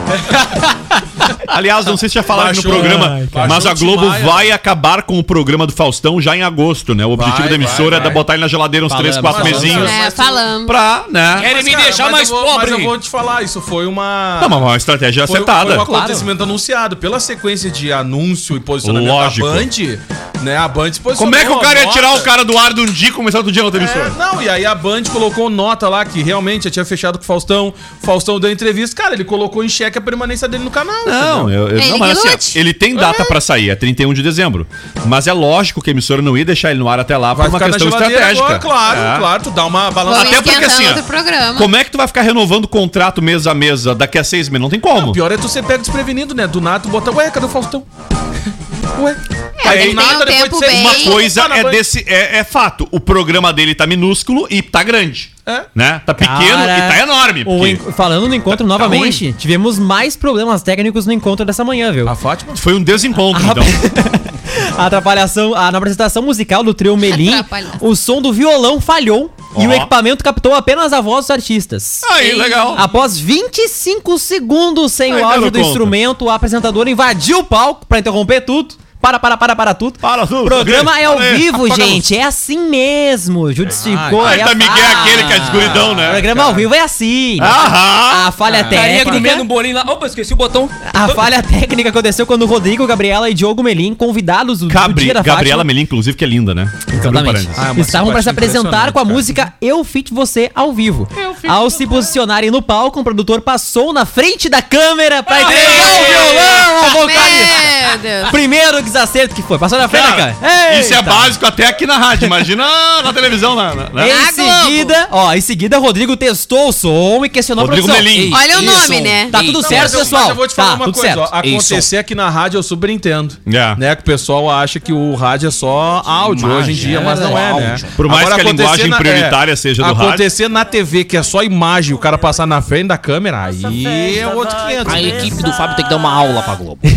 [1.47, 4.07] Aliás, não sei se já falaram Baixou- no programa, Ai, mas baixou a o Globo
[4.09, 4.25] Maia.
[4.25, 7.05] vai acabar com o programa do Faustão já em agosto, né?
[7.05, 8.13] O objetivo Vai, da emissora vai, é vai.
[8.13, 9.63] botar ele na geladeira uns 3, Falamos, 4 falamos.
[9.63, 9.91] mesinhos.
[9.91, 10.67] É, falamos.
[10.67, 11.39] Pra, né?
[11.41, 12.71] Querem me deixar mas mais vou- pobre.
[12.71, 14.39] Mas eu vou te falar, isso foi uma...
[14.43, 15.71] Não, mas uma estratégia Foi, acertada.
[15.75, 16.03] foi um Claro.
[16.05, 16.97] acontecimento anunciado.
[16.97, 19.47] Pela sequência de anúncio e posicionamento Lógico.
[19.49, 19.99] da Band,
[20.43, 20.57] né?
[20.57, 21.97] A Band se Como é que o cara ia nota.
[21.99, 24.07] tirar o cara do ar de um dia e começar outro dia na outra emissora?
[24.07, 27.25] É, não, e aí a Band colocou nota lá que realmente já tinha fechado com
[27.25, 27.73] o Faustão.
[28.03, 29.01] Faustão deu entrevista.
[29.01, 31.07] Cara, ele colocou em xeque a permanência dele no canal.
[31.11, 34.13] Não, eu, eu- Ele não, mas assim, ó, ele tem data pra sair, é 31
[34.15, 34.67] de dezembro.
[35.07, 37.47] Mas é lógico que a emissora não ia deixar ele no ar até lá por
[37.47, 38.45] uma questão estratégica.
[38.45, 39.19] agora, claro, É.
[39.19, 39.43] claro.
[39.43, 40.23] Tu dá uma balança.
[40.23, 41.55] Até porque assim, ó.
[41.55, 44.49] Como é que tu vai ficar renovando o contrato mês a mês daqui a seis
[44.49, 44.63] meses?
[44.63, 45.09] Não tem como.
[45.09, 46.47] O pior é tu ser pego desprevenido, né?
[46.47, 47.85] Do nada tu bota, ué, cadê o Faustão?
[49.01, 49.17] Ué.
[49.65, 52.05] É, nada, um de seis- bem- Uma coisa tá é desse.
[52.07, 52.89] É, é fato.
[52.91, 55.31] O programa dele tá minúsculo e tá grande.
[55.51, 55.67] É.
[55.75, 56.01] Né?
[56.05, 57.45] Tá pequeno Cara, e tá enorme.
[57.45, 61.93] Porque en- Falando no encontro Tá novamente, tivemos mais problemas técnicos no encontro dessa manhã,
[61.93, 62.09] viu?
[62.09, 62.57] A Fátima?
[62.57, 63.63] Foi um desencontro, então.
[64.77, 67.33] A atrapalhação, a, na apresentação musical do trio Melim,
[67.81, 72.01] o som do violão falhou e o equipamento captou apenas a voz dos artistas.
[72.11, 72.75] Aí, legal.
[72.79, 75.69] Após 25 segundos sem Ai, o áudio do conta.
[75.69, 78.75] instrumento, o apresentador invadiu o palco pra interromper tudo.
[79.01, 79.99] Para, para, para, para tudo.
[79.99, 80.43] Para tudo.
[80.43, 82.17] O programa é ao vivo, apaga gente.
[82.17, 83.51] É assim mesmo.
[83.53, 85.01] Justificou aí tá Miguel falha.
[85.01, 86.11] aquele que é escuridão, O né?
[86.11, 87.39] programa ao vivo é assim.
[87.41, 88.27] Aham.
[88.29, 89.45] A falha Carinha comendo um técnica.
[89.45, 89.85] bolinho lá.
[89.87, 90.69] Opa, esqueci o botão.
[90.93, 95.81] A falha técnica aconteceu quando Rodrigo, Gabriela e Diogo Melim, convidados do, Cabri, Gabriela Melim,
[95.83, 96.71] inclusive, que é linda, né?
[96.93, 97.49] Exatamente.
[97.57, 101.09] Ah, Estavam para se apresentar com a impressionante, música Eu Fit Você ao vivo.
[101.49, 105.71] Ao se posicionarem no palco, o produtor passou na frente da câmera Ah, pra entregar
[105.71, 108.29] o violão ao vocalista.
[108.31, 109.59] Primeiro primeiro desacerto que foi.
[109.59, 110.37] Passou na frente, cara.
[110.41, 112.27] Cara, isso é básico até aqui na rádio.
[112.27, 112.65] Imagina
[113.03, 114.09] na televisão, na, na- né?
[114.11, 118.13] Em seguida, ó, em seguida, Rodrigo testou o som e questionou Rodrigo a produção.
[118.15, 118.35] Melim.
[118.35, 118.81] Olha o Isso.
[118.83, 119.29] nome, né?
[119.31, 120.21] Tá tudo Não, certo, mas eu- pessoal?
[120.23, 121.35] Mas eu vou te falar tá, uma tudo coisa, certo.
[121.35, 123.37] acontecer aqui na rádio eu super entendo.
[123.47, 123.75] É.
[123.77, 127.19] Né, que o pessoal acha que o rádio é só áudio hoje em dia, mas
[127.21, 127.77] não é, né?
[127.97, 130.09] Por mais que a acontecer linguagem prioritária seja do rádio.
[130.09, 134.19] Acontecer na TV, que é só imagem, o cara passar na frente da câmera, aí
[134.19, 134.93] é outro 500.
[134.95, 136.81] A equipe do Fábio tem que dar uma aula pra Globo.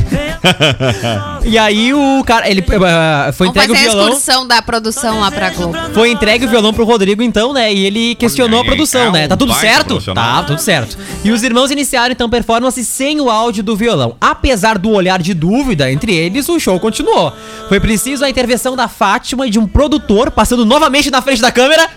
[1.45, 4.07] E aí o cara, ele eh, foi Vamos entregue o fazer a violão.
[4.09, 5.75] excursão da produção lá pra Globo.
[5.93, 7.73] Foi entregue o violão pro Rodrigo, então, né?
[7.73, 9.25] E ele questionou Olha a aí, produção, é né?
[9.25, 10.13] um Tá tudo certo?
[10.13, 10.97] Tá, tudo certo.
[11.23, 14.15] E os irmãos iniciaram, então, performance sem o áudio do violão.
[14.21, 17.33] Apesar do olhar de dúvida entre eles, o show continuou.
[17.67, 21.51] Foi preciso a intervenção da Fátima e de um produtor passando novamente na frente da
[21.51, 21.89] câmera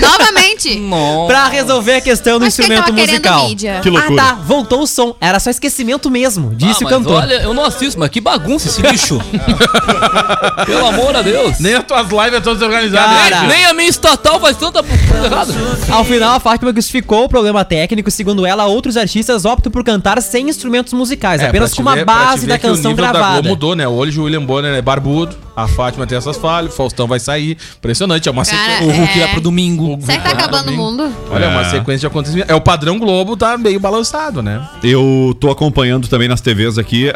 [0.00, 0.80] Novamente.
[1.26, 3.48] pra resolver a questão do ele instrumento tava querendo musical.
[3.48, 3.80] mídia.
[3.82, 4.22] Que loucura.
[4.22, 4.34] Ah, tá.
[4.34, 5.14] Voltou o som.
[5.20, 7.22] Era só esquecimento mesmo, disse Ah, o mas cantor.
[7.22, 9.18] Olha, eu não assisto, mas que bagunça esse bicho.
[10.66, 11.58] Pelo amor a Deus.
[11.58, 13.28] Nem as tuas lives é todas organizadas.
[13.30, 13.42] Cara.
[13.42, 13.48] né?
[13.56, 15.52] Nem a minha estatal faz tanta coisa errada.
[15.90, 18.10] Ao final, a Fátima justificou o problema técnico.
[18.10, 21.94] Segundo ela, outros artistas optam por cantar sem instrumentos musicais, É, apenas pra com uma
[21.96, 23.32] ver- pra te base ver da que o canção nível da gravada.
[23.34, 23.88] Globo mudou, né?
[23.88, 27.56] Hoje o William Bonner é barbudo, a Fátima tem essas falhas, o Faustão vai sair.
[27.78, 28.86] Impressionante, é uma Cara, sequência.
[28.86, 29.22] O Hulk É.
[29.24, 29.71] vai pro domingo.
[30.00, 31.12] Será que tá acabando o mundo?
[31.30, 31.64] Olha, é uma É.
[31.70, 32.50] sequência de acontecimentos.
[32.50, 34.60] É o padrão Globo, tá meio balançado, né?
[34.82, 37.10] Eu tô acompanhando também nas TVs aqui.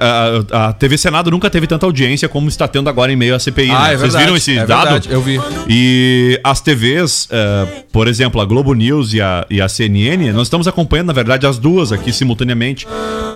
[0.52, 3.38] A, a TV Senado nunca teve tanta audiência como está tendo agora em meio à
[3.38, 3.70] CPI.
[3.70, 3.94] Ah, né?
[3.94, 4.82] é Vocês verdade, viram esse é dado?
[4.84, 5.40] verdade, eu vi.
[5.68, 10.46] E as TVs, eh, por exemplo, a Globo News e a, e a CNN, nós
[10.46, 12.86] estamos acompanhando, na verdade, as duas aqui simultaneamente.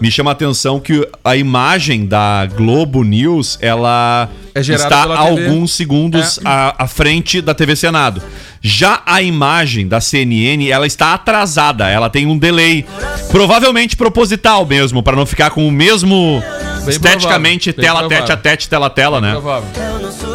[0.01, 6.39] Me chama a atenção que a imagem da Globo News, ela É está alguns segundos
[6.39, 6.43] É.
[6.45, 8.23] à, à frente da TV Senado.
[8.61, 12.85] Já a imagem da CNN, ela está atrasada, ela tem um delay.
[13.31, 16.43] Provavelmente proposital mesmo, para não ficar com o mesmo
[16.85, 18.27] Bem esteticamente provável, tela provável.
[18.27, 19.33] tete a tete, tela a tela, né?
[19.33, 19.69] Provável.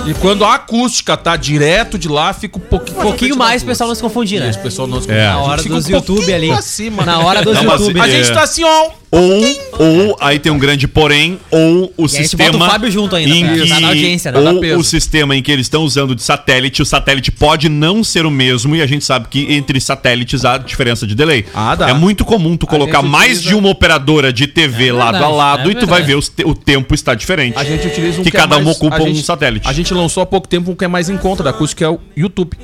[0.07, 3.65] E quando a acústica tá direto de lá, fica um pouquinho, Um pouquinho mais o
[3.65, 4.49] pessoal não se confundir, né?
[4.49, 5.13] Isso, o pessoal não se É.
[5.13, 5.25] confunde.
[5.25, 6.51] Na hora dos um YouTube ali.
[6.51, 7.03] acima.
[7.05, 7.99] Na hora dos Não, mas YouTube.
[7.99, 8.11] A É.
[8.11, 8.89] gente tá assim, ó.
[9.11, 12.51] Ou, ou aí tem um grande porém, ou o a gente sistema.
[12.51, 14.37] bota o Fábio junto ainda, em que, ajudar na audiência, né?
[14.39, 14.79] Ou Dá peso.
[14.79, 18.31] o sistema em que eles estão usando de satélite, o satélite pode não ser o
[18.31, 21.45] mesmo, e a gente sabe que entre satélites há diferença de delay.
[21.53, 21.89] Ah, dá.
[21.89, 25.69] É muito comum tu colocar mais utiliza- de uma operadora de TV lado a lado
[25.69, 27.57] é e tu vai ver os o tempo está diferente.
[27.57, 29.67] A gente utiliza um Que é cada um mais- ocupa a um gente- satélite.
[29.67, 31.83] A gente lançou há pouco tempo um que é mais em conta da acústica, que
[31.83, 32.57] é o YouTube.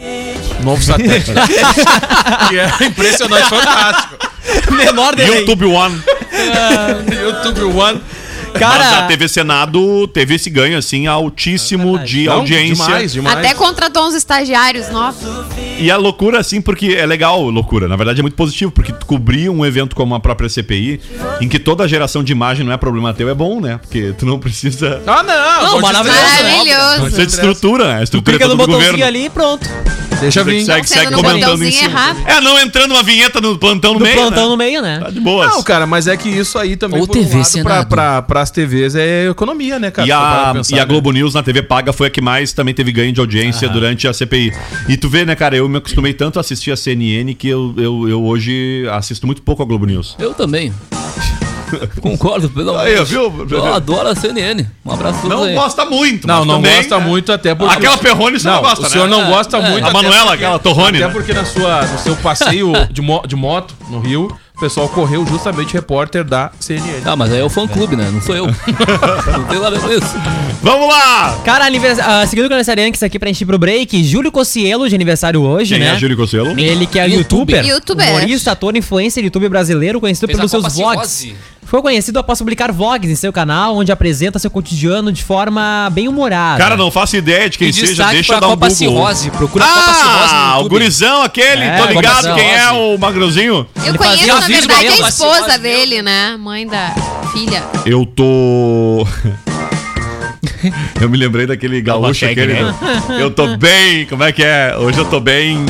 [0.63, 1.31] Novo satélite.
[2.49, 4.15] que é impressionante, fantástico.
[4.71, 5.39] Menor delay.
[5.39, 6.01] YouTube One.
[7.23, 8.01] YouTube One.
[8.53, 12.83] Mas a Cara, TV Senado teve esse ganho, assim, altíssimo de Não, audiência.
[12.85, 13.37] Demais, demais.
[13.37, 15.21] Até contratou uns estagiários novos.
[15.81, 17.87] E a loucura, assim, porque é legal, loucura.
[17.87, 20.99] Na verdade, é muito positivo, porque tu cobrir um evento como a própria CPI,
[21.41, 23.79] em que toda a geração de imagem não é problema teu, é bom, né?
[23.81, 25.01] Porque tu não precisa.
[25.07, 25.71] Ah, não.
[25.71, 26.19] Não, maravilhoso.
[26.19, 27.01] Maravilhoso.
[27.01, 27.99] Precisa de estrutura, né?
[27.99, 29.17] A estrutura é clica no toda do botãozinho governo.
[29.17, 29.69] ali e pronto.
[30.21, 30.63] Deixa vir.
[30.63, 32.15] Segue, segue no comentando em botãozinho cima.
[32.27, 32.33] é.
[32.33, 34.15] É, não entrando uma vinheta no plantão no Do meio.
[34.17, 34.49] plantão né?
[34.49, 34.99] no meio, né?
[34.99, 35.49] Tá de boas.
[35.49, 38.21] Não, cara, mas é que isso aí também, Ou por um TV lado, pra, pra,
[38.21, 40.07] pras TVs é economia, né, cara?
[40.07, 40.85] E a, pensar, e a né?
[40.85, 44.07] Globo News na TV paga foi a que mais também teve ganho de audiência durante
[44.07, 44.53] a CPI.
[44.87, 47.73] E tu vê, né, cara, eu me acostumei tanto a assistir a CNN que eu,
[47.77, 50.15] eu, eu hoje assisto muito pouco a Globo News.
[50.19, 50.71] Eu também.
[52.01, 53.29] Concordo, pelo amor Aí, de viu?
[53.29, 53.51] Deus.
[53.63, 54.65] Eu adoro a CNN.
[54.85, 55.53] Um abraço Não aí.
[55.55, 56.27] gosta muito.
[56.27, 57.05] Não, não também, gosta né?
[57.05, 57.75] muito, até porque.
[57.75, 59.15] Aquela Perrone você não, gosta, O senhor né?
[59.17, 59.87] não gosta É, muito.
[59.87, 61.13] A Manuela, porque- aquela Torrone, Até né?
[61.13, 65.73] porque na sua, no seu passeio de, mo- de moto no Rio, pessoal correu justamente
[65.73, 67.01] repórter da CNN.
[67.03, 68.09] Ah, mas aí é o fã clube, né?
[68.11, 68.45] Não sou eu.
[68.45, 70.15] não tem nada a ver com isso.
[70.61, 71.39] Vamos lá!
[71.43, 71.97] Cara, anivers...
[71.99, 75.41] ah, seguindo o aniversariante isso aqui pra gente ir pro break, Júlio Cossielo de aniversário
[75.41, 75.95] hoje, Quem né?
[75.95, 76.51] é Júlio Cosselo?
[76.59, 77.57] Ele que é Youtuber.
[77.57, 78.09] youtuber, Youtuber.
[78.09, 81.09] humorista, ator, influencer, youtuber brasileiro, conhecido Fez pelos seus vlogs.
[81.09, 81.35] Cirrose.
[81.71, 86.05] Foi conhecido após publicar vlogs em seu canal, onde apresenta seu cotidiano de forma bem
[86.09, 86.57] humorada.
[86.61, 88.75] Cara, não faço ideia de quem E seja, deixa eu dar um Copa Google.
[88.75, 89.31] Cirrose.
[89.31, 92.71] Procura a Copa Cirrose no Ah, o gurizão aquele, É, tô Copa ligado quem é
[92.71, 93.65] o magrozinho.
[93.77, 96.35] Eu Ele conheço, na verdade, mesmo, a esposa dele, né?
[96.37, 96.93] Mãe da
[97.31, 97.63] filha.
[97.85, 99.07] Eu tô.
[100.99, 102.51] eu me lembrei daquele gaúcho aquele.
[102.53, 102.75] né?
[103.17, 104.05] Eu tô bem.
[104.07, 104.75] Como é que é?
[104.77, 105.65] Hoje eu tô bem.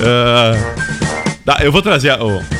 [0.00, 0.54] ah,
[1.44, 2.08] tá, eu vou trazer.
[2.08, 2.55] a- o-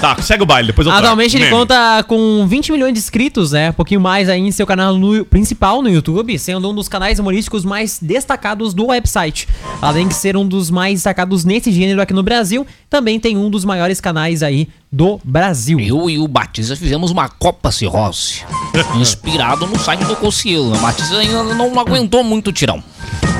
[0.00, 1.06] Tá, segue o baile, depois eu trago.
[1.06, 1.56] Atualmente ele Meme.
[1.56, 3.70] conta com 20 milhões de inscritos, né?
[3.70, 7.18] Um pouquinho mais aí em seu canal no- principal no YouTube, sendo um dos canais
[7.18, 9.48] humorísticos mais destacados do website.
[9.82, 13.50] Além de ser um dos mais destacados nesse gênero aqui no Brasil, também tem um
[13.50, 15.78] dos maiores canais aí do Brasil.
[15.80, 18.42] Eu e o Batista fizemos uma Copa Cirrose.
[18.96, 20.74] Inspirado no site do Cossielo.
[20.74, 22.82] O Batista ainda não aguentou muito o tirão.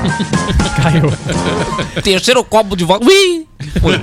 [0.81, 1.11] Caiu.
[2.03, 3.05] Terceiro copo de vodka.
[3.05, 3.47] Ui!
[3.81, 3.99] Foi.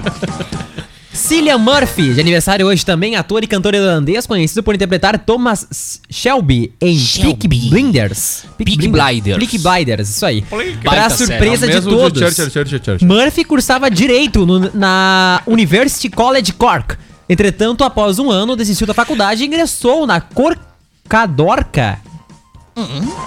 [1.16, 6.72] Cillian Murphy, de aniversário hoje também, ator e cantor irlandês, conhecido por interpretar Thomas Shelby
[6.80, 7.34] em Shelby.
[7.48, 8.44] Peaky Blinders.
[8.58, 9.38] Peaky Blinders.
[9.38, 10.42] Peaky Blinders, isso aí.
[10.42, 12.18] Pra Baita surpresa de todos.
[12.20, 13.08] Churchill, Churchill, Churchill.
[13.08, 16.96] Murphy cursava Direito no- na University College Cork.
[17.28, 21.98] Entretanto, após um ano, desistiu da faculdade e ingressou na Corcadorca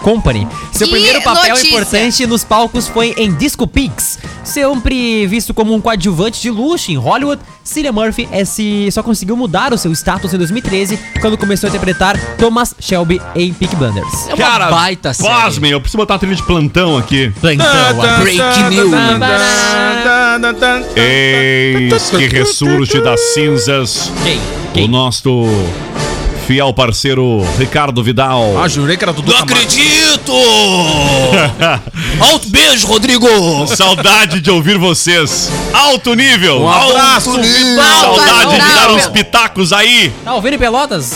[0.03, 0.47] Company.
[0.71, 1.67] Seu Que primeiro papel notícia.
[1.67, 4.19] importante nos palcos foi em Disco Pigs.
[4.43, 9.73] Sempre visto como um coadjuvante de luxo em Hollywood, Cillian Murphy esse só conseguiu mudar
[9.73, 14.27] o seu status em 2013, quando começou a interpretar Thomas Shelby em Peaky Blinders.
[14.27, 15.29] É uma Cara, baita série.
[15.29, 17.33] pasmem, eu preciso botar uma trilha de plantão aqui.
[17.41, 17.57] Break
[18.69, 18.91] news.
[20.95, 24.11] Eis que ressurge das cinzas
[24.73, 24.85] Quem?
[24.85, 25.47] o nosso
[26.49, 28.57] fiel parceiro Ricardo Vidal.
[28.59, 29.53] Ah, jurei que era Dudu Não Camargo.
[29.53, 30.33] acredito!
[32.19, 33.27] Alto beijo, Rodrigo!
[33.67, 35.47] Saudade de ouvir vocês.
[35.71, 36.63] Alto nível.
[36.63, 37.65] Um abraço, Alto nível.
[37.67, 38.15] Vidal.
[38.15, 40.11] Saudade de Alto dar uns pitacos aí.
[40.25, 41.13] Tá ouvindo Pelotas?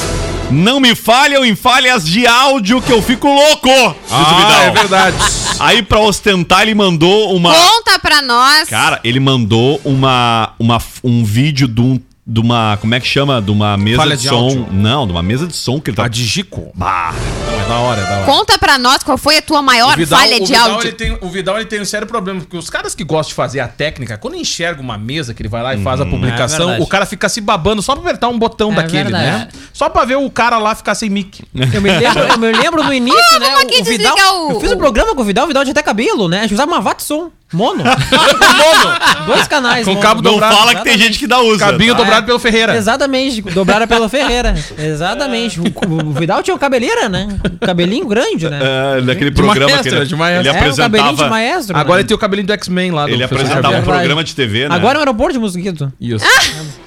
[0.51, 3.71] Não me falham em falhas de áudio que eu fico louco.
[4.11, 4.61] Ah, Vidal.
[4.61, 5.17] é verdade.
[5.59, 8.69] Aí pra ostentar ele mandou uma Conta pra nós.
[8.69, 13.41] Cara, ele mandou uma, uma um vídeo de um de uma, como é que chama?
[13.41, 14.35] De uma mesa Falha de, de som.
[14.35, 14.67] áudio.
[14.71, 16.71] Não, de uma mesa de som que ele tá A Digico.
[16.73, 17.13] Bah.
[17.13, 18.25] Não, é da hora, é da hora.
[18.25, 20.87] Conta pra nós qual foi a tua maior falha o de Vidal, áudio.
[20.87, 23.33] Ele tem, o Vidal ele tem um sério problema, porque os caras que gostam de
[23.35, 26.09] fazer a técnica, quando enxerga uma mesa que ele vai lá e faz a É
[26.09, 26.81] publicação, verdade.
[26.83, 29.25] o cara fica se babando só pra apertar um botão É daquele, verdade.
[29.25, 29.47] né?
[29.73, 31.43] Só pra ver o cara lá ficar sem mic.
[31.73, 33.53] Eu me lembro, eu me lembro no início, Ah, né?
[33.61, 34.47] aqui o Vidal.
[34.47, 36.39] o- Eu fiz um o- programa com o Vidal, o Vidal tinha até cabelo, né?
[36.39, 37.31] A gente usava uma Vatson.
[37.53, 37.83] Mono.
[37.83, 39.25] mono.
[39.27, 39.85] Dois canais.
[39.85, 40.01] Com mono.
[40.01, 40.55] cabo Não dobrado.
[40.55, 41.59] fala que tem gente que dá usa.
[41.59, 42.01] Cabinho tá?
[42.01, 42.75] dobrado pelo Ferreira.
[42.75, 44.55] Exatamente, dobraram pela Ferreira.
[44.77, 45.59] Exatamente.
[45.59, 45.63] O,
[46.09, 47.27] o Vidal tinha uma cabeleira, né?
[47.51, 48.59] Um cabelinho grande, né?
[48.97, 50.41] É, daquele programa maestro, que ele, de maestro.
[50.41, 51.29] ele é, o cabelinho de apresentava.
[51.29, 51.77] maestro.
[51.77, 52.01] Agora né?
[52.01, 53.05] ele tem o cabelinho do X-Men lá.
[53.05, 54.75] do Ele apresentava um programa de TV, né?
[54.75, 55.91] Agora é um aeroporto de mosquito.
[55.99, 56.25] Isso.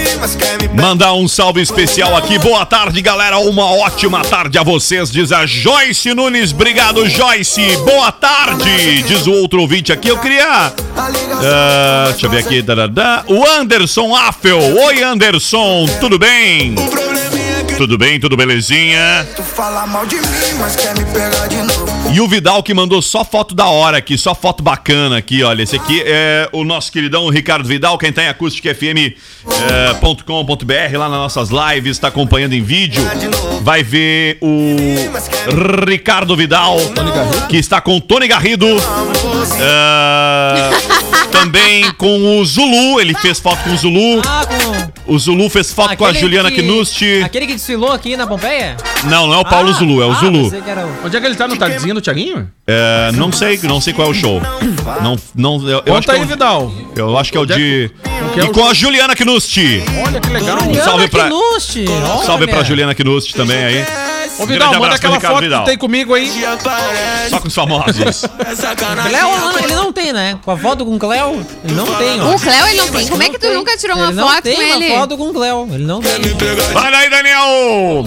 [0.73, 2.39] Mandar um salve especial aqui.
[2.39, 3.37] Boa tarde, galera.
[3.39, 6.51] Uma ótima tarde a vocês, diz a Joyce Nunes.
[6.51, 7.77] Obrigado, Joyce.
[7.85, 10.07] Boa tarde, diz o outro ouvinte aqui.
[10.07, 10.73] Eu queria.
[10.95, 12.61] ah, deixa eu ver aqui.
[12.61, 13.23] dadadá.
[13.27, 14.59] O Anderson Affel.
[14.59, 15.85] Oi, Anderson.
[15.99, 16.75] Tudo bem?
[17.67, 19.27] Que Tudo bem, tudo belezinha?
[19.35, 20.23] tu fala mal de mim,
[20.59, 21.92] mas quer me pegar de novo.
[22.13, 25.63] E o Vidal que mandou só foto da hora aqui, só foto bacana aqui, olha.
[25.63, 31.49] Esse aqui é o nosso queridão Ricardo Vidal, quem tá em acusticfm.com.br, lá nas nossas
[31.49, 33.01] lives, tá acompanhando em vídeo.
[33.63, 34.75] Vai ver o
[35.89, 36.77] Ricardo Vidal,
[37.49, 38.67] que está com o Tony Garrido.
[39.59, 40.69] é,
[41.43, 44.21] também com o Zulu, ele fez foto com o Zulu.
[44.25, 45.13] Ah, com.
[45.13, 47.21] O Zulu fez foto com a Juliana que- Knusti.
[47.23, 48.77] Aquele que desfilou aqui na Pompeia?
[49.03, 50.49] Não, não é o Paulo Ah, Zulu, é o ah, Zulu.
[50.49, 52.49] que o- Onde é que ele tá no tardezinho do Thiaguinho?
[52.65, 54.41] É, não sei, não sei qual é o show.
[55.01, 56.71] Não, não, eu, eu acho que Conta é aí, o- Vidal.
[56.95, 57.91] Eu acho que é o de.
[58.33, 59.83] que é E o com a Juliana Knusti.
[60.05, 60.59] Olha que legal.
[60.61, 62.63] Juliana salve pra- Knusti, olha, Salve pra.
[62.63, 63.85] Juliana Knusti também aí.
[64.39, 65.63] Ô, Vidal, manda abraço pro aquela Ricardo foto Vidal.
[65.63, 66.31] que tem comigo aí.
[67.29, 68.21] Só com os famosos.
[69.07, 70.39] Cleo, não, ele não tem, né?
[70.43, 72.35] Com a foto com o Cleo, ele não tem, ó.
[72.35, 73.07] O Cleo ele não tem.
[73.07, 74.95] Como é que tu nunca tirou uma ele não foto tem com uma ele?
[74.95, 76.11] foto com o Cleo, ele não tem.
[76.73, 78.05] Vai daí, Daniel!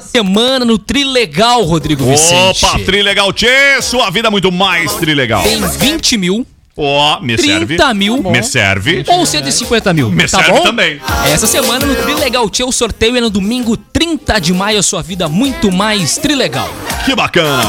[0.00, 2.64] Semana no Trilegal, Rodrigo Vicente.
[2.64, 5.42] Opa, Trilegal Tchê, sua vida muito mais Trilegal.
[5.42, 6.46] Tem 20 mil
[6.76, 7.76] Ó, me serve.
[7.76, 9.02] 30 mil Me serve.
[9.08, 10.10] ou 150 mil.
[10.10, 10.62] Me tá serve bom?
[10.62, 11.00] também.
[11.32, 15.02] Essa semana no Trilegal Tchê, o sorteio é no domingo 30 de maio, a sua
[15.02, 16.68] vida muito mais trilegal.
[17.06, 17.62] Que bacana.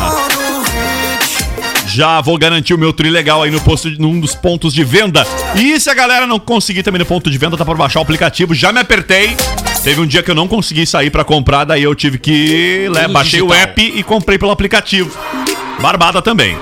[1.88, 5.26] Já vou garantir o meu tri legal aí no posto, num dos pontos de venda.
[5.56, 8.04] E se a galera não conseguir também no ponto de venda, tá por baixar o
[8.04, 8.54] aplicativo.
[8.54, 9.36] Já me apertei.
[9.84, 12.90] Teve um dia que eu não consegui sair pra comprar, daí eu tive que.
[12.94, 13.70] Né, baixei o digital.
[13.70, 15.18] app e comprei pelo aplicativo.
[15.80, 16.58] Barbada também.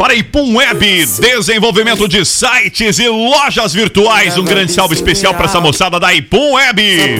[0.00, 4.38] Para Ipum Web, desenvolvimento de sites e lojas virtuais.
[4.38, 7.18] Um grande salve especial para essa moçada da Ipum Web.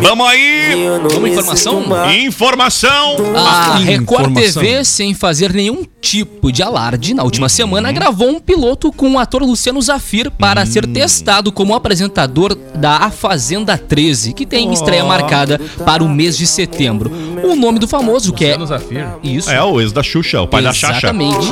[0.00, 0.86] Vamos aí.
[1.10, 1.84] Vamos informação?
[2.12, 3.16] Informação.
[3.34, 4.62] A Record Informação.
[4.62, 9.18] TV, sem fazer nenhum tipo de alarde, na última semana gravou um piloto com o
[9.18, 15.04] ator Luciano Zafir para ser testado como apresentador da A Fazenda 13, que tem estreia
[15.04, 17.10] marcada para o mês de setembro.
[17.44, 18.56] O nome do famoso, que é.
[18.56, 19.06] Luciano Zafir.
[19.22, 19.50] Isso.
[19.50, 20.98] É o ex da Xuxa, o pai da Xaxa.
[20.98, 21.48] Exatamente.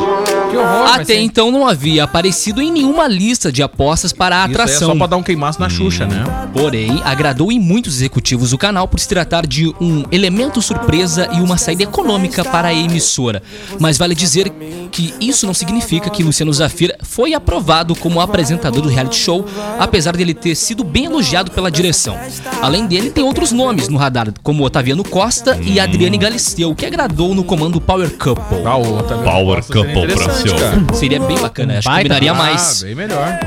[0.57, 4.53] Horror, Até então não havia aparecido em nenhuma lista de apostas para a Isso aí
[4.53, 4.88] é atração.
[4.88, 6.24] só pra dar um queimaço na Xuxa, né?
[6.53, 11.40] Porém, agradou em muitos executivos do canal por se tratar de um elemento surpresa e
[11.40, 13.42] uma saída econômica para a emissora.
[13.78, 14.36] Mas vale dizer
[14.93, 19.45] que isso não significa que Luciano Zafir foi aprovado como apresentador do reality show,
[19.78, 22.16] apesar dele ter sido bem elogiado pela direção.
[22.62, 27.34] Além dele, tem outros nomes no radar, como Otaviano Costa e Adriane Galisteu, que agradou
[27.34, 28.62] no comando Power Couple.
[28.64, 30.53] Ah, o Otávio Power Couple, Brasil.
[30.95, 32.82] Seria bem bacana, acho que combinaria Ah, mais.
[32.82, 33.39] bem melhor.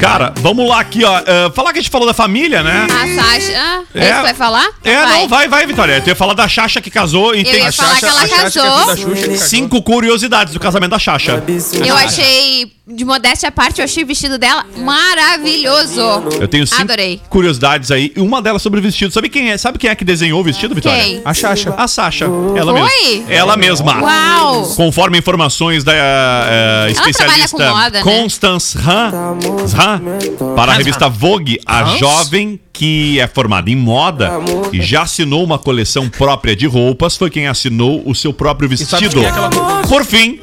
[0.00, 1.16] Cara, vamos lá aqui, ó.
[1.16, 2.86] Ah, falar que a gente falou da família, né?
[2.90, 3.52] A Sasha.
[3.58, 4.10] Ah, É.
[4.12, 4.68] isso vai falar?
[4.84, 6.00] É, não, vai, vai, Vitória.
[6.00, 8.26] Tu ia falar da Xaxa que casou e Eu tem ia falar que ela a
[8.26, 8.86] Xaxa que é filha casou.
[8.86, 11.42] da Xuxa, cinco curiosidades do casamento da Xaxa.
[11.86, 16.00] Eu achei, de modéstia à parte, eu achei o vestido dela maravilhoso.
[16.40, 17.20] Eu tenho cinco Adorei.
[17.28, 18.12] curiosidades aí.
[18.14, 19.12] E uma delas sobre o vestido.
[19.12, 19.58] Sabe quem é?
[19.58, 21.02] Sabe quem é que desenhou o vestido, Vitória?
[21.02, 21.20] Quem?
[21.24, 21.74] A Xaxa.
[21.76, 22.26] A Sasha.
[22.54, 22.82] Ela Foi?
[22.82, 23.32] mesma.
[23.32, 24.00] Ela mesma.
[24.00, 24.68] Uau!
[24.76, 28.02] Conforme informações da eh, especialista trabalha com moda, né?
[28.02, 29.36] Constance Han,
[29.74, 31.98] Han, para a revista Vogue, a Hans?
[31.98, 34.32] jovem que é formada em moda
[34.72, 39.06] e já assinou uma coleção própria de roupas, foi quem assinou o seu próprio sabe
[39.08, 39.14] vestido.
[39.20, 39.82] quem é aquela?
[39.88, 40.40] Por fim,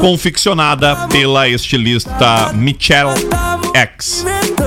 [0.00, 3.10] confeccionada pela estilista Michelle
[3.74, 4.24] X.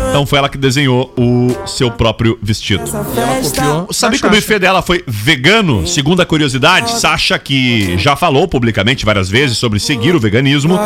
[0.09, 2.83] Então foi ela que desenhou o seu próprio vestido.
[3.15, 3.87] E ela copiou.
[3.91, 5.85] Sabe a que o buffet dela foi vegano?
[5.85, 10.79] Segundo a curiosidade, Sasha, que já falou publicamente várias vezes sobre seguir o veganismo,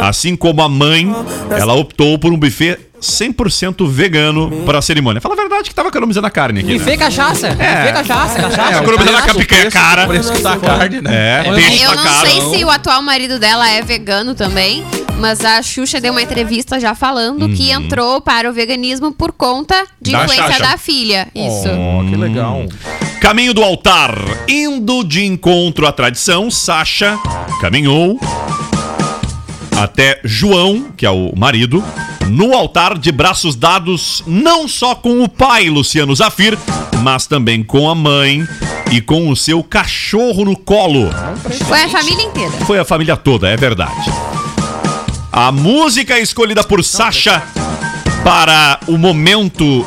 [0.00, 1.14] assim como a mãe,
[1.50, 5.20] ela optou por um buffet 100% vegano para a cerimônia.
[5.20, 6.96] Fala a verdade que tava economizando a carne aqui, Buffet né?
[6.96, 7.48] cachaça.
[7.50, 8.74] Buffet cachaça, cachaça.
[8.74, 10.04] É, economizando a preço- picanha preço- cara.
[10.04, 11.10] O preço que tá a carne, né?
[11.46, 12.26] É, peixe Eu tá não caro.
[12.28, 14.84] sei se o atual marido dela é vegano também,
[15.18, 19.74] mas a Xuxa deu uma entrevista já falando que entrou para o veganismo por conta
[20.00, 20.18] de Uhum.
[20.18, 20.70] Da influência Xaxa.
[20.70, 21.28] da filha.
[21.34, 21.68] Isso.
[21.68, 22.64] Oh, que legal.
[23.20, 24.14] Caminho do altar.
[24.48, 27.18] Indo de encontro à tradição, Sasha
[27.60, 28.18] caminhou
[29.78, 31.82] até João, que é o marido,
[32.30, 36.56] no altar de braços dados não só com o pai Luciano Zafir,
[37.02, 38.46] mas também com a mãe
[38.92, 41.10] e com o seu cachorro no colo.
[41.66, 42.52] Foi a família inteira.
[42.64, 44.10] Foi a família toda, é verdade.
[45.32, 47.42] A música escolhida por Sasha
[48.22, 49.84] para o momento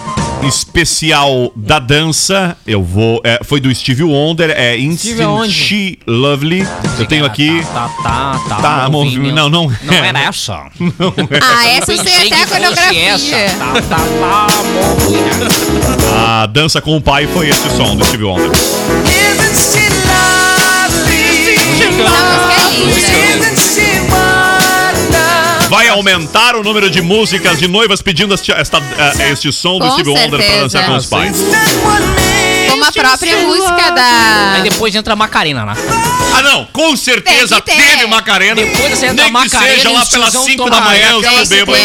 [0.48, 3.22] especial da dança, eu vou.
[3.24, 4.78] é, foi do Steve Wonder, é?
[4.78, 6.68] Instant She Lovely.
[7.00, 7.64] Eu tenho aqui.
[7.74, 8.56] Tá, tá, tá.
[8.62, 9.72] Tá, não, não.
[9.84, 10.66] Não era essa.
[11.42, 13.10] Ah, essa eu sei até a coreografia.
[13.10, 13.58] essa.
[13.58, 13.98] Tá, tá,
[16.00, 16.42] tá.
[16.42, 18.52] A dança com o pai foi esse som do Steve Wonder.
[22.56, 23.73] Essa música é linda.
[25.94, 29.92] Aumentar o número de músicas de noivas pedindo este, esta, eh, este som do Com
[29.94, 30.62] Steve Wonder para certeza.
[30.62, 31.38] dançar com os pais.
[32.70, 34.54] Como a própria música da.
[34.56, 35.76] Aí depois entra a Macarena lá.
[36.36, 38.56] Ah, não, com certeza que teve Macarena.
[38.56, 41.10] Depois você entra Nem que Macarena seja e lá pelas tiozão 5 toma da manhã,
[41.12, 41.78] eu que bêbado.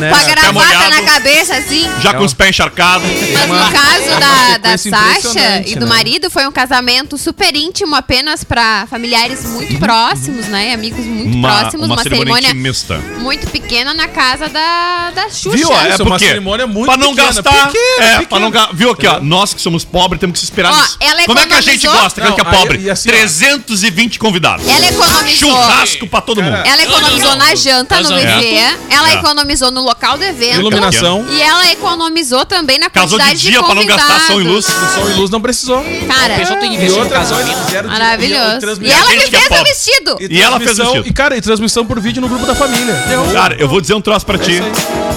[0.00, 0.10] né?
[0.10, 0.90] Com a gravata molhado.
[0.90, 1.88] na cabeça, assim.
[2.02, 3.06] Já com os pés encharcados.
[3.08, 5.94] Mas no caso da, da Sasha e do né?
[5.94, 10.74] marido, foi um casamento super íntimo, apenas pra familiares muito próximos, né?
[10.74, 11.86] Amigos muito Uma, próximos.
[11.86, 13.00] uma Uma, cerimônia cerimônia intimista.
[13.36, 15.50] Muito pequena na casa da, da Xuxa.
[15.56, 15.70] Viu?
[15.72, 17.66] É Isso, uma porque cerimônia muito pra não pequena, gastar.
[17.66, 18.26] pequena, é, pequena.
[18.28, 19.20] pra não ga- Viu aqui, ó.
[19.20, 20.96] Nós que somos pobres temos que esperar Ó, nisso.
[21.00, 22.78] ela Como é que a gente gosta, quando que é Não, aí- pobre?
[22.80, 23.12] e assim, ó.
[23.12, 24.66] 320 convidados.
[24.66, 25.50] Ela economizou.
[25.50, 26.56] Churrasco pra todo mundo.
[26.56, 27.46] Ela economizou Não, não, não.
[27.46, 28.76] na janta, no buffet.
[28.90, 29.14] Ela É.
[29.14, 30.58] economizou no local do evento.
[30.60, 31.26] Iluminação.
[31.28, 34.44] E ela economizou também na Casou de quantidade de dia pra não gastar som e
[34.44, 34.64] luz.
[34.64, 35.84] Som e luz não precisou.
[36.08, 37.88] Cara, A pessoa tem que E investir no casamento.
[37.88, 38.82] maravilhoso.
[38.82, 40.16] E ela que que é fez o vestido.
[40.20, 41.08] E ela fez o vestido.
[41.08, 42.94] E, cara, e transmissão por vídeo no grupo da família.
[43.08, 43.25] Deu.
[43.32, 44.60] Cara, eu vou dizer um troço pra ti.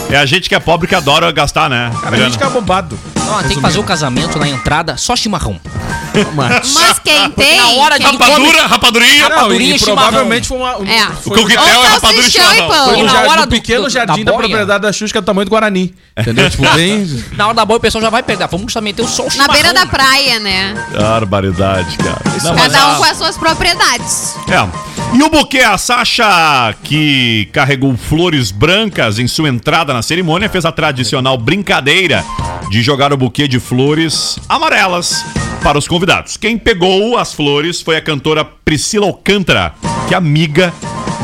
[0.10, 1.91] É a gente que é pobre que adora gastar, né?
[2.01, 2.99] Cara, a gente fica bobado.
[3.26, 5.60] Não, tem que fazer o casamento na entrada, só chimarrão.
[6.34, 7.57] Mas quem tem.
[7.57, 9.30] na hora de Rapadura, rapadurinha.
[9.30, 10.72] Não, Rapadurinha e, provavelmente foi uma.
[10.89, 11.05] É.
[11.22, 12.86] Foi, O coquetel é rapadura e chimarrão.
[12.86, 15.22] foi no, na hora do- pequeno do- jardim da da, propriedade da Xuxa, que é
[15.22, 15.93] do tamanho do Guarani.
[16.18, 16.49] Entendeu?
[16.49, 17.24] tipo, bem.
[17.38, 18.47] Na hora da boa, o pessoal já vai pegar.
[18.47, 20.74] Vamos também ter o sol Na beira da praia, né?
[20.91, 22.20] Barbaridade, cara.
[22.43, 24.36] Não, mas Cada a- um com as suas propriedades.
[24.49, 24.99] É.
[25.12, 30.66] E o buquê, a Sasha, que carregou flores brancas em sua entrada na cerimônia, fez
[30.66, 32.24] a tradicional brincadeira
[32.70, 35.26] de jogar o buquê de flores amarelas
[35.64, 36.38] para os convidados.
[36.38, 39.74] Quem pegou as flores foi a cantora Priscila Alcântara,
[40.07, 40.72] que é amiga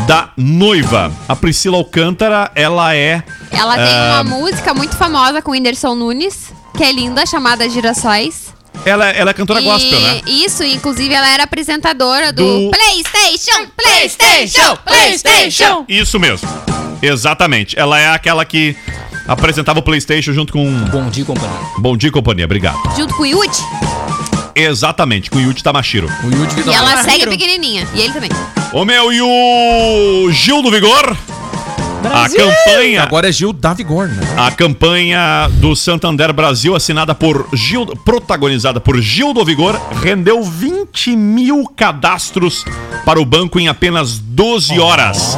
[0.08, 1.12] da noiva.
[1.30, 3.24] A Priscila Alcântara, ela é.
[3.52, 4.22] Ela tem Ah.
[4.22, 8.55] uma música muito famosa com o Whindersson Nunes, que é linda, chamada Girassóis.
[8.86, 10.22] Ela, ela é cantora E- gospel, né?
[10.28, 15.86] Isso, inclusive ela era apresentadora do, Do- PlayStation, PlayStation, PlayStation.
[15.90, 16.48] Isso mesmo.
[17.02, 17.78] Exatamente.
[17.78, 18.76] Ela é aquela que
[19.28, 20.72] apresentava o PlayStation junto com.
[20.92, 21.58] Bom dia, companhia.
[21.80, 22.46] Bom dia, companhia.
[22.46, 22.78] Obrigado.
[22.96, 23.58] Junto com o Yudi.
[24.58, 26.08] Exatamente, com o Yuji Tamashiro.
[26.24, 27.86] O Yudi E ela segue pequenininha.
[27.94, 28.30] E ele também.
[28.72, 31.18] Ô meu, e o Gil do Vigor?
[32.14, 34.22] A campanha, Agora é Gil da Vigor, né?
[34.38, 41.16] a campanha do Santander Brasil, assinada por Gil, protagonizada por Gil do Vigor, rendeu 20
[41.16, 42.66] mil cadastros
[43.06, 45.38] para o banco em apenas 12 horas.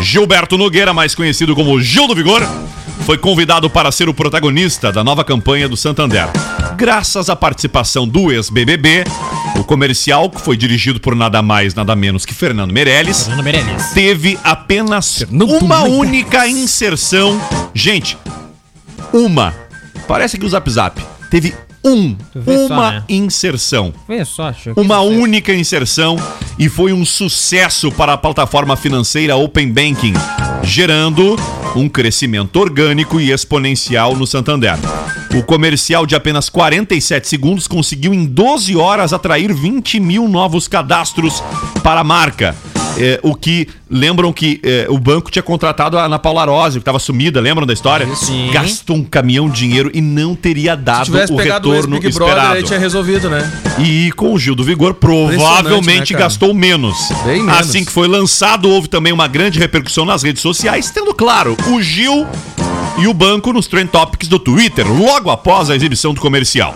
[0.00, 2.46] Gilberto Nogueira, mais conhecido como Gil do Vigor,
[3.04, 6.28] foi convidado para ser o protagonista da nova campanha do Santander.
[6.76, 9.04] Graças à participação do ex-BBB,
[9.58, 13.90] o comercial, que foi dirigido por nada mais, nada menos que Fernando Meirelles, Fernando Meirelles.
[13.94, 17.40] teve apenas uma única inserção.
[17.72, 18.18] Gente,
[19.10, 19.54] uma.
[20.06, 21.00] Parece que o Zap Zap
[21.30, 21.54] teve
[21.86, 23.04] um, vê só, uma né?
[23.08, 23.92] inserção.
[24.08, 24.52] Vê só.
[24.76, 26.16] Uma única inserção
[26.58, 30.14] e foi um sucesso para a plataforma financeira Open Banking,
[30.62, 31.36] gerando
[31.74, 34.76] um crescimento orgânico e exponencial no Santander.
[35.34, 41.42] O comercial de apenas 47 segundos conseguiu em 12 horas atrair 20 mil novos cadastros
[41.82, 42.56] para a marca.
[42.98, 46.82] É, o que lembram que é, o banco tinha contratado a Ana Paula Rose, que
[46.82, 48.06] estava sumida, lembram da história?
[48.14, 48.50] Sim.
[48.52, 52.34] Gastou um caminhão de dinheiro e não teria dado o pegado o retorno ex-Big Brother,
[52.34, 52.56] esperado.
[52.56, 53.52] aí tinha resolvido, né?
[53.78, 56.96] E com o Gil do Vigor, provavelmente né, gastou menos.
[57.24, 57.60] Bem menos.
[57.60, 61.82] Assim que foi lançado, houve também uma grande repercussão nas redes sociais, tendo claro o
[61.82, 62.26] Gil
[62.98, 66.74] e o banco nos Trend Topics do Twitter, logo após a exibição do comercial.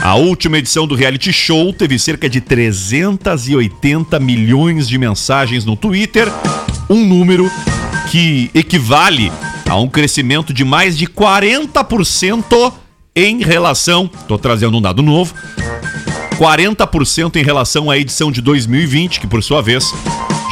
[0.00, 6.28] A última edição do reality show teve cerca de 380 milhões de mensagens no Twitter,
[6.88, 7.50] um número
[8.10, 9.30] que equivale
[9.68, 12.72] a um crescimento de mais de 40%
[13.14, 15.34] em relação, tô trazendo um dado novo,
[16.38, 19.92] 40% em relação à edição de 2020, que por sua vez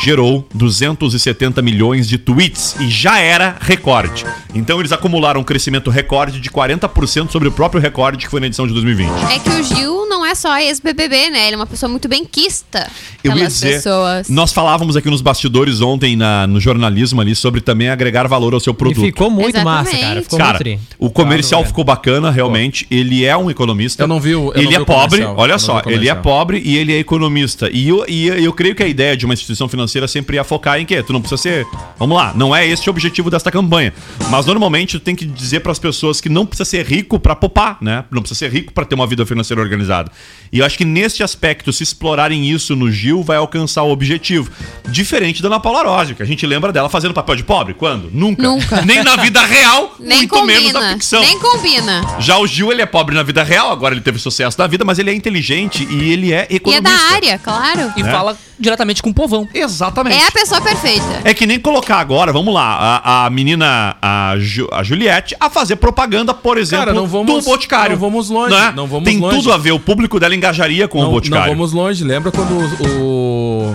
[0.07, 4.24] gerou 270 milhões de tweets e já era recorde.
[4.54, 8.46] Então eles acumularam um crescimento recorde de 40% sobre o próprio recorde que foi na
[8.46, 9.11] edição de 2020.
[9.32, 11.47] É que o Gil não é só ex-BBB, né?
[11.47, 12.91] Ele é uma pessoa muito benquista
[13.22, 14.29] Eu ia pelas dizer, pessoas.
[14.29, 18.61] nós falávamos aqui nos bastidores ontem na- no jornalismo ali sobre também agregar valor ao
[18.61, 19.05] seu E produto.
[19.05, 19.93] ficou muito Exatamente.
[19.93, 20.22] massa, cara.
[20.22, 22.87] Ficou Cara, muito o comercial Claro, ficou bacana, realmente.
[22.91, 24.03] Ele é um economista.
[24.03, 25.83] Eu não vi o- eu não ele vi é o pobre, olha não só.
[25.87, 27.68] Ele é pobre e ele é economista.
[27.72, 30.81] E eu, e eu creio que a ideia de uma instituição financeira sempre ia focar
[30.81, 31.03] em quê?
[31.03, 31.66] Tu não precisa ser.
[31.99, 33.93] Vamos lá, não é este o objetivo desta campanha.
[34.31, 37.35] Mas normalmente tu tem que dizer para as pessoas que não precisa ser rico para
[37.37, 38.05] poupar, né?
[38.11, 40.11] Não precisa ser rico para ter uma vida financeira organizada.
[40.53, 44.49] E eu acho que neste aspecto, se explorarem isso no Gil, vai alcançar o objetivo.
[44.89, 47.75] Diferente da Ana Paula Rossi, que a gente lembra dela fazendo papel de pobre.
[47.75, 48.09] Quando?
[48.12, 48.43] Nunca.
[48.43, 48.83] Nunca.
[48.83, 50.93] Nem na vida real, Nem muito menos na combina.
[50.95, 51.21] ficção.
[51.21, 52.01] Nem combina.
[52.21, 54.85] Já o Gil, ele é pobre na vida real, agora ele teve sucesso na vida,
[54.85, 56.97] mas ele é inteligente e ele é E é economista.
[57.09, 57.93] da área, claro.
[57.97, 58.11] E Né?
[58.12, 59.47] fala diretamente com o povão.
[59.53, 60.17] Exatamente.
[60.23, 61.23] É a pessoa perfeita.
[61.25, 65.51] É que nem colocar agora, vamos lá, a, a menina, a, Ju- a Juliette, a
[65.51, 67.97] fazer propaganda, por exemplo, Cara, não vamos- do Boticário.
[67.97, 68.73] não vamos longe, né?
[68.75, 69.37] não vamos Tem longe.
[69.37, 71.52] tudo a ver, o público dela engajaria com o Não, não Boticário.
[71.52, 72.04] vamos longe.
[72.04, 73.72] Lembra quando o,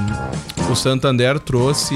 [0.68, 1.94] o, o Santander trouxe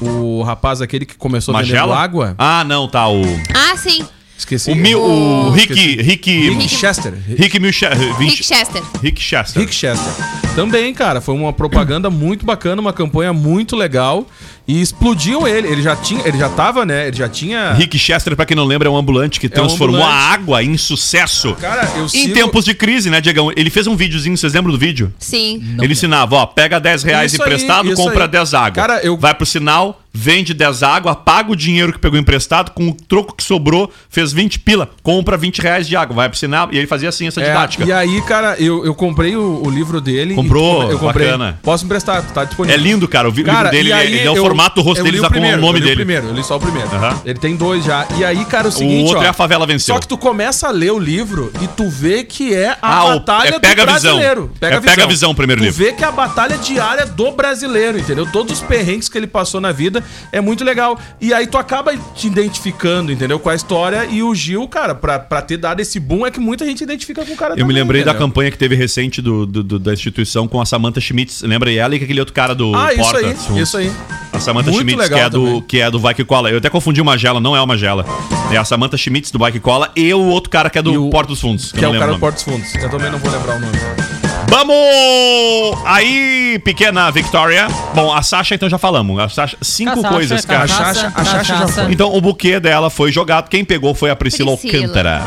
[0.00, 1.96] o rapaz aquele que começou vendendo Magela?
[1.96, 2.34] água?
[2.38, 3.22] Ah, não, tá, o...
[3.54, 4.04] Ah, sim.
[4.36, 4.70] Esqueci.
[4.70, 6.02] O, Mil, o Rick, Esqueci.
[6.02, 6.48] Rick...
[6.50, 7.12] Rick Chester.
[7.36, 7.86] Rick Milche-
[8.18, 8.82] Rick Chester.
[9.02, 9.60] Rick Chester.
[9.62, 10.12] Rick Chester.
[10.54, 14.26] Também, cara, foi uma propaganda muito bacana, uma campanha muito legal
[14.72, 15.68] e explodiu ele.
[15.68, 17.08] Ele já tinha, ele já tava, né?
[17.08, 20.16] Ele já tinha Rick Chester, pra quem não lembra, é um ambulante que transformou ambulante.
[20.18, 21.54] a água em sucesso.
[21.60, 23.50] Cara, eu Em sigo- tempos de crise, né, Diegão?
[23.56, 25.12] Ele fez um videozinho, vocês lembram do vídeo?
[25.18, 25.62] Sim.
[25.80, 28.28] ele ensinava, ó, pega 10 reais Isso aí, emprestado, isso compra aí.
[28.30, 28.70] 10 água.
[28.72, 32.88] Cara, eu- Vai pro sinal, vende 10 água, paga o dinheiro que pegou emprestado, com
[32.88, 36.68] o troco que sobrou, fez 20 pila, compra 20 reais de água, vai pro sinal,
[36.72, 37.84] e ele fazia assim essa É, didática.
[37.84, 40.32] e aí, cara, eu, eu comprei o, o livro dele.
[40.32, 40.90] e Comprou?
[40.90, 41.26] eu comprei.
[41.26, 41.58] Bacana.
[41.62, 42.78] Posso emprestar, tá disponível.
[42.78, 44.80] É lindo, cara, o Cara, livro dele, e aí ele, ele é o eu- formato,
[44.80, 45.92] o rosto eu dele li tá com o nome eu li dele.
[45.92, 46.88] O primeiro, eu li só o primeiro.
[46.94, 47.20] Aham.
[47.24, 48.06] Ele tem dois já.
[48.16, 49.04] E aí, cara, é o seguinte.
[49.04, 49.94] outro ó, é A Favela Venceu.
[49.94, 53.04] Só que tu começa a ler o livro e tu vê que é a Ah,
[53.04, 54.12] o- batalha é Pega do a Visão.
[54.16, 54.50] brasileiro.
[54.56, 55.84] É Pega a Visão o primeiro tu livro.
[55.84, 58.26] vê que é a batalha diária do brasileiro, entendeu?
[58.30, 60.02] Todos os perrengues que ele passou na vida
[60.32, 60.98] é muito legal.
[61.20, 63.38] E aí tu acaba te identificando, entendeu?
[63.38, 64.06] Com a história.
[64.10, 67.24] E o Gil, cara, pra, pra ter dado esse boom é que muita gente identifica
[67.24, 68.26] com o cara Eu me também, lembrei da entendeu?
[68.28, 71.42] campanha que teve recente do, do- do- da instituição com a Samantha Schmitz.
[71.42, 71.70] Lembra?
[71.70, 73.26] E ela e aquele outro cara do Ah, isso Porta.
[73.26, 73.92] aí, isso aí.
[74.40, 75.60] A Samantha Muito Schmitz, que é, do, também.
[75.68, 76.50] que é do Vai Que Cola.
[76.50, 78.06] Eu até confundi uma Magela, não é uma Magela.
[78.50, 81.08] É a Samantha Schmitz do Vai Que Cola e o outro cara que é do
[81.08, 81.72] o- Porta dos Fundos.
[81.72, 82.74] Que é eu o não cara lembro do Portos Fundos.
[82.74, 83.78] Eu também não vou lembrar o nome.
[84.48, 85.78] Vamos!
[85.84, 87.68] Aí, pequena Victoria.
[87.94, 89.18] Bom, a Sasha então já falamos.
[89.18, 90.60] A Sasha, cinco coisas, cara.
[90.60, 91.86] cachaça, A Sasha- a Sasha já cachaça.
[91.90, 93.48] Então o buquê dela foi jogado.
[93.48, 94.82] Quem pegou foi a Priscila, Priscila.
[94.82, 95.22] Alcântara.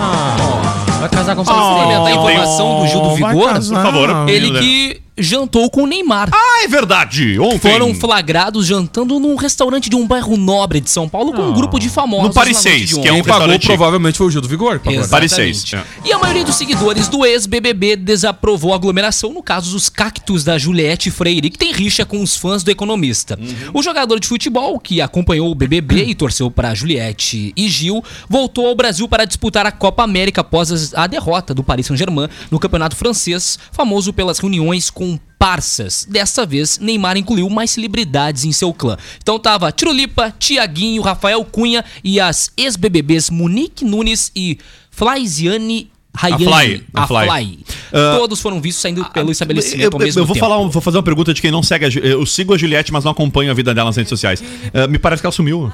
[1.00, 3.76] Vai casar com complementar a eu informação do Gil do Vigor, casar.
[3.76, 4.30] Por favor.
[4.30, 6.30] ele que jantou com o Neymar.
[6.34, 7.40] Ah, é verdade.
[7.40, 7.72] Ontem.
[7.72, 11.80] Foram flagrados jantando num restaurante de um bairro nobre de São Paulo com um grupo
[11.80, 12.28] de famosos.
[12.28, 13.16] No Paris na noite 6, de que é um.
[13.16, 14.80] Quem pagou provavelmente foi o Gil do Vigor.
[14.80, 15.70] Paris Exatamente.
[15.70, 15.76] 6.
[16.06, 20.58] E a maioria dos seguidores do ex-BBB desaprovou a aglomeração, no caso dos cactos da
[20.58, 23.38] Juliette Freire, que tem rixa com os fãs do economista.
[23.74, 28.68] O jogador de futebol, que acompanhou o BBB e torceu para Juliette e Gil, voltou
[28.68, 32.96] ao Brasil para disputar a Copa América após a derrota do Paris Saint-Germain no campeonato
[32.96, 35.03] francês, famoso pelas reuniões com
[35.40, 36.06] parças.
[36.10, 38.98] Dessa vez, Neymar incluiu mais celebridades em seu clã.
[39.22, 44.58] Então tava Tirulipa, Tiaguinho, Rafael Cunha e as ex-BBBs Monique Nunes e
[44.90, 46.46] Flaisiane Rayane.
[46.46, 47.26] Fly, a A Fly.
[47.28, 47.60] Fly.
[47.92, 50.46] Ah, Todos foram vistos saindo pelo Eu, estabelecimento ao eu- mesmo eu vou tempo.
[50.48, 53.04] falar, vou fazer uma pergunta de quem não segue a Eu sigo a Juliette, mas
[53.04, 54.44] não acompanho a vida dela nas redes sociais.
[54.74, 55.74] Ah, me parece que ela sumiu.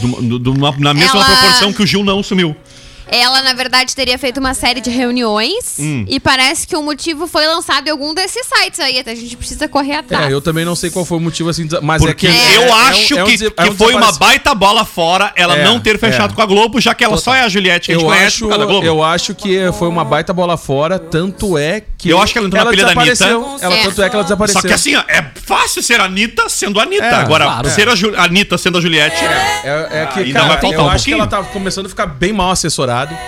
[0.00, 2.56] Do- do- do- na- na mesma Ela- proporção que o Gil não sumiu.
[3.08, 6.04] Ela, na verdade, teria feito uma série de reuniões Hum.
[6.08, 8.98] e parece que o motivo foi lançado em algum desses sites aí.
[8.98, 10.26] Até a gente precisa correr atrás.
[10.28, 12.62] É, eu também não sei qual foi o motivo assim, mas Porque é que eu
[12.62, 14.84] é- é um- acho é um que, desa- que é um foi uma baita bola
[14.84, 16.34] fora ela É, não ter fechado é.
[16.34, 18.26] com a Globo, já que ela só é a Juliette que a gente Eu conhece
[18.44, 18.84] acho, da Globo.
[18.86, 22.08] eu acho que foi uma baita bola fora, tanto é que.
[22.08, 23.00] Eu acho que ela entrou na pilha da.
[23.00, 23.24] Anitta.
[23.24, 23.82] Ela, É.
[23.84, 24.60] tanto é que ela desapareceu.
[24.60, 27.04] Só que assim, ó, é fácil ser a Anitta sendo a Anitta.
[27.04, 27.70] É, Agora, claro.
[27.70, 29.16] ser a, Ju- Anitta sendo a Juliette.
[29.24, 31.88] É, é que, ainda cara, vai faltar eu um acho que ela tá começando a
[31.88, 32.50] ficar bem mal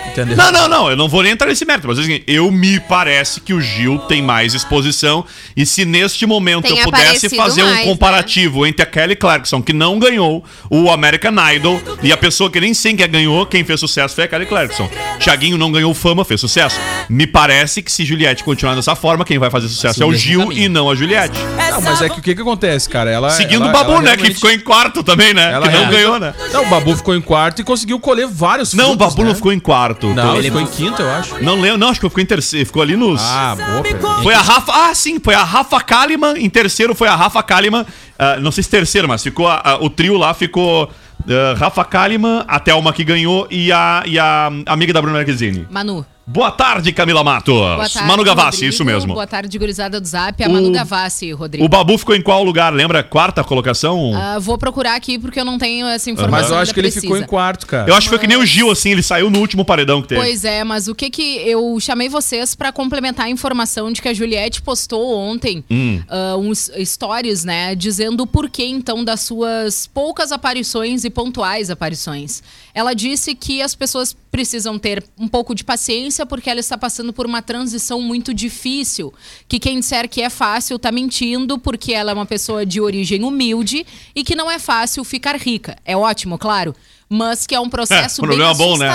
[0.07, 0.35] entendeu?
[0.37, 3.39] Não, não, não, eu não vou nem entrar nesse mérito, mas assim, eu me parece
[3.41, 7.85] que o Gil tem mais exposição e se neste momento Tem eu pudesse fazer mais,
[7.85, 12.49] um comparativo entre a Kelly Clarkson, que não ganhou o American Idol, e a pessoa
[12.49, 14.89] que nem sei quem ganhou, quem fez sucesso foi a Kelly Clarkson.
[15.19, 16.79] Thiaguinho não ganhou fama, fez sucesso.
[17.09, 20.13] Me parece que se Juliette continuar dessa forma, quem vai fazer sucesso Vai é o
[20.13, 20.61] o Gil caminho.
[20.63, 21.37] e não a Juliette.
[21.71, 23.09] Não, mas é que o que que acontece, cara?
[23.11, 25.51] Ela, Seguindo ela- o Babu, ela né, que realmente- ficou em quarto também, né?
[25.53, 26.33] ela que não realmente- ganhou, né?
[26.53, 29.29] Não, o Babu ficou em quarto e conseguiu colher vários Não, o Babu né?
[29.29, 30.07] não ficou em quarto.
[30.13, 31.43] Não, ele ficou em quinto, eu acho.
[31.43, 33.21] Não lembro, não, acho que ficou em terceiro, ficou ali nos...
[33.21, 34.21] Ah, boa, pergunta.
[34.23, 34.71] Foi a Rafa.
[34.73, 36.35] Ah, sim, foi a Rafa Kalimann.
[36.37, 37.85] Em terceiro foi a Rafa Kalimann.
[38.17, 39.47] ah, não sei se terceiro, mas ficou.
[39.47, 40.89] a- a- o trio lá ficou.
[41.29, 45.67] ah, Rafa Kalimann, a Thelma que ganhou e a, e a amiga da Bruna Marquezine.
[45.69, 46.05] Manu.
[46.31, 47.55] Boa tarde, Camila Matos.
[47.55, 48.69] Boa tarde, Manu Gavassi, Rodrigo.
[48.73, 49.13] isso mesmo.
[49.15, 50.43] Boa tarde, gurizada do Zap.
[50.43, 51.65] A Manu Gavassi, Rodrigo.
[51.65, 52.71] O Babu ficou em qual lugar?
[52.71, 53.01] Lembra?
[53.03, 54.11] Quarta colocação?
[54.15, 56.41] Ah, vou procurar aqui porque eu não tenho essa informação.
[56.41, 57.01] Mas eu acho que ele precisa.
[57.01, 57.89] ficou em quarto, cara.
[57.89, 60.09] Eu acho que foi que nem o Gil, assim, ele saiu no último paredão que
[60.09, 60.21] teve.
[60.21, 64.07] Pois é, mas o que que eu chamei vocês pra complementar a informação de que
[64.07, 65.99] a Juliette postou ontem Hum.
[66.07, 72.43] ah, uns stories, né, dizendo o porquê então das suas poucas aparições e pontuais aparições.
[72.71, 77.11] Ela disse que as pessoas precisam ter um pouco de paciência porque ela está passando
[77.11, 79.13] por uma transição muito difícil,
[79.47, 83.23] que quem disser que é fácil tá mentindo porque ela é uma pessoa de origem
[83.23, 85.77] humilde e que não é fácil ficar rica.
[85.85, 86.75] É ótimo, claro,
[87.07, 88.87] mas que é um processo bem problema bom, né?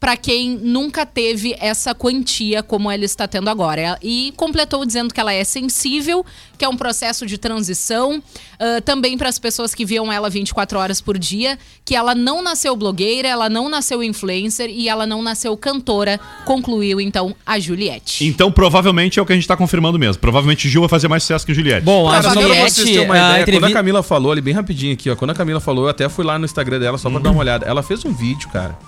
[0.00, 3.80] Para quem nunca teve essa quantia como ela está tendo agora.
[3.80, 6.24] Ela- E completou dizendo que ela é sensível,
[6.56, 8.22] que é um processo de transição,
[8.60, 12.40] ah, também para as pessoas que viam ela 24 horas por dia, que ela não
[12.42, 18.24] nasceu blogueira, ela não nasceu influencer e ela não nasceu cantora, concluiu então a Juliette.
[18.24, 20.20] Então, provavelmente é o que a gente tá confirmando mesmo.
[20.20, 21.84] Provavelmente o Gil vai fazer mais sucesso que Juliette.
[21.84, 23.72] Bom, a Cara, só pra Juliette, vocês terem uma a ideia, quando a.
[23.72, 25.16] Camila falou ali, bem rapidinho aqui, ó.
[25.16, 27.40] Quando a Camila falou, eu até fui lá no Instagram dela só pra dar uma
[27.40, 27.66] olhada.
[27.66, 28.78] Ela fez um vídeo, cara,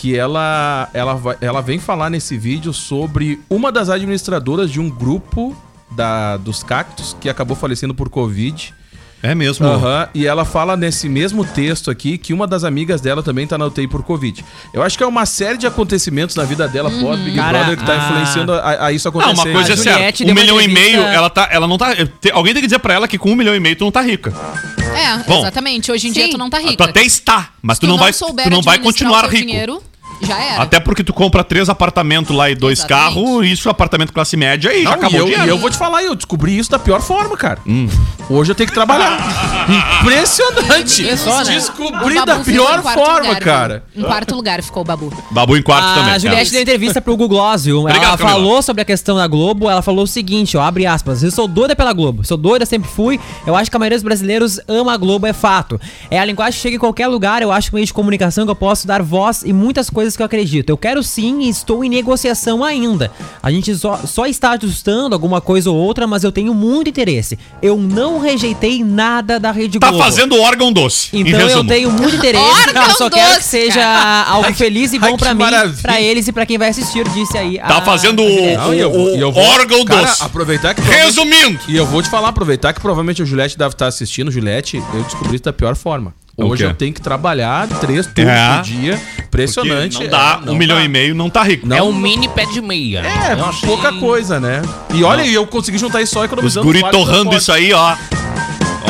[0.00, 5.56] que ela, ela, ela vem falar nesse vídeo sobre uma das administradoras de um grupo
[5.90, 8.74] da, dos cactos que acabou falecendo por Covid.
[9.22, 9.66] É mesmo.
[9.66, 13.56] Aham, e ela fala nesse mesmo texto aqui que uma das amigas dela também tá
[13.58, 14.44] na UTI por Covid.
[14.72, 17.78] Eu acho que é uma série de acontecimentos na vida dela pós Big Cara, Brother
[17.78, 19.48] que tá a- influenciando a, a isso Não, acontecer.
[19.48, 20.24] uma coisa é A certa.
[20.24, 21.48] Um milhão e meio, ela tá.
[21.50, 21.94] Ela não tá.
[21.94, 23.90] te- Alguém tem que dizer pra ela que com um milhão e meio tu não
[23.92, 24.32] tá rica.
[24.78, 25.90] É, Bom, exatamente.
[25.90, 26.30] Hoje em dia sim.
[26.30, 26.84] tu não tá Tu rica.
[26.84, 29.46] até está, mas Se tu não vai, souber tu não vai continuar rico.
[29.46, 29.82] Dinheiro,
[30.20, 30.62] já era.
[30.62, 34.84] Até porque tu compra três apartamentos lá e dois carros, isso apartamento classe média e
[34.84, 35.52] já Não, e acabou eu, o e dinheiro.
[35.52, 37.60] eu vou te falar, eu descobri isso da pior forma, cara.
[37.66, 37.88] Hum.
[38.28, 39.18] Hoje eu tenho que trabalhar.
[40.02, 41.08] Impressionante.
[41.08, 41.54] É só, né?
[41.54, 43.84] Descobri da pior forma, lugar, cara.
[43.94, 45.12] Em quarto lugar ficou o Babu.
[45.30, 46.14] Babu em quarto também.
[46.14, 46.52] A Juliette é.
[46.52, 47.36] deu entrevista pro Google?
[47.36, 48.16] Obrigado, ela Camila.
[48.16, 51.46] falou sobre a questão da Globo, ela falou o seguinte, ó, abre aspas, eu sou
[51.46, 54.94] doida pela Globo, sou doida, sempre fui, eu acho que a maioria dos brasileiros ama
[54.94, 55.80] a Globo, é fato.
[56.10, 57.92] É a linguagem que chega em qualquer lugar, eu acho que é um meio de
[57.92, 60.68] comunicação que eu posso dar voz e muitas coisas que eu acredito.
[60.68, 63.10] Eu quero sim e estou em negociação ainda.
[63.42, 67.38] A gente só, só está ajustando alguma coisa ou outra, mas eu tenho muito interesse.
[67.62, 70.04] Eu não rejeitei nada da Rede Tá Globo.
[70.04, 71.08] fazendo órgão doce.
[71.16, 74.92] em Então eu tenho muito interesse, Órgão eu só quero que doce, seja algo feliz
[74.92, 75.78] e bom Ai, pra mim, maravilha.
[75.82, 77.56] pra eles e pra quem vai assistir, disse aí.
[77.58, 80.22] Tá a- fazendo a o, eu- o- eu o vou- órgão cara, doce.
[80.22, 81.58] aproveitar que Resumindo.
[81.68, 84.30] E eu vou te falar, aproveitar que provavelmente o Juliette deve estar assistindo.
[84.30, 86.12] Juliette, eu descobri isso da pior forma.
[86.38, 88.54] Hoje eu tenho que trabalhar três turnos É.
[88.56, 88.92] por dia.
[88.96, 90.00] Porque Impressionante.
[90.00, 90.84] Não dá, É, um milhão dá.
[90.84, 91.72] e meio não tá rico.
[91.72, 93.00] É um mini pé de meia.
[93.00, 94.60] É, Eu achei- pouca coisa, né?
[94.94, 96.66] E olha, e eu consegui juntar isso só Os economizando.
[96.66, 97.96] guri vale torrando isso aí, ó.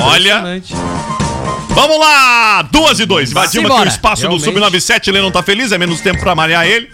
[0.03, 0.74] Olha, Impressionante.
[1.77, 2.62] Vamos lá!
[2.62, 3.31] Duas e dois.
[3.31, 4.45] Invadimos aqui o espaço Realmente.
[4.45, 5.09] do Sub-97.
[5.09, 6.89] Ele não tá feliz, é menos tempo pra malhar ele.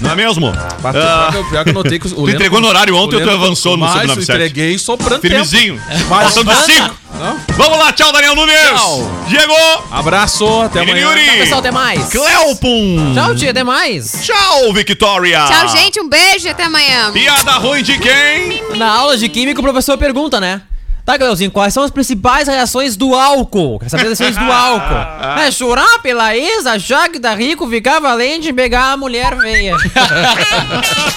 [0.00, 0.52] Não é mesmo?
[0.82, 2.94] Mas Ah, pior que eu- pior que eu notei que o Tu entregou no horário
[2.96, 4.22] ontem tu avançou no Mas eu Sub-97?
[4.34, 5.74] entreguei sobrando Firmezinho.
[5.88, 6.04] tempo.
[6.08, 6.96] Mas- Faltando cinco.
[7.18, 7.40] Não?
[7.56, 8.54] Vamos lá, tchau, Daniel Nunes.
[8.68, 9.24] Tchau.
[9.28, 9.54] Diego.
[9.90, 11.08] Abraço, até amanhã.
[11.08, 11.38] Yuri.
[11.38, 12.04] Pessoal, até mais.
[12.10, 13.14] Cleopum.
[13.14, 14.20] Tchau, tia, até mais.
[14.24, 15.44] Tchau, Victoria.
[15.46, 16.00] Tchau, gente.
[16.00, 17.10] Um beijo e até amanhã.
[17.12, 18.62] Piada ruim de quem?
[18.76, 20.60] Na aula de química, o professor pergunta, né?
[21.08, 23.78] Tá, Cleuzinho, quais são as principais reações do álcool?
[23.78, 25.40] Quer saber as reações do álcool?
[25.40, 29.74] É chorar pela ex, achar que tá rico, ficar valente e pegar a mulher feia.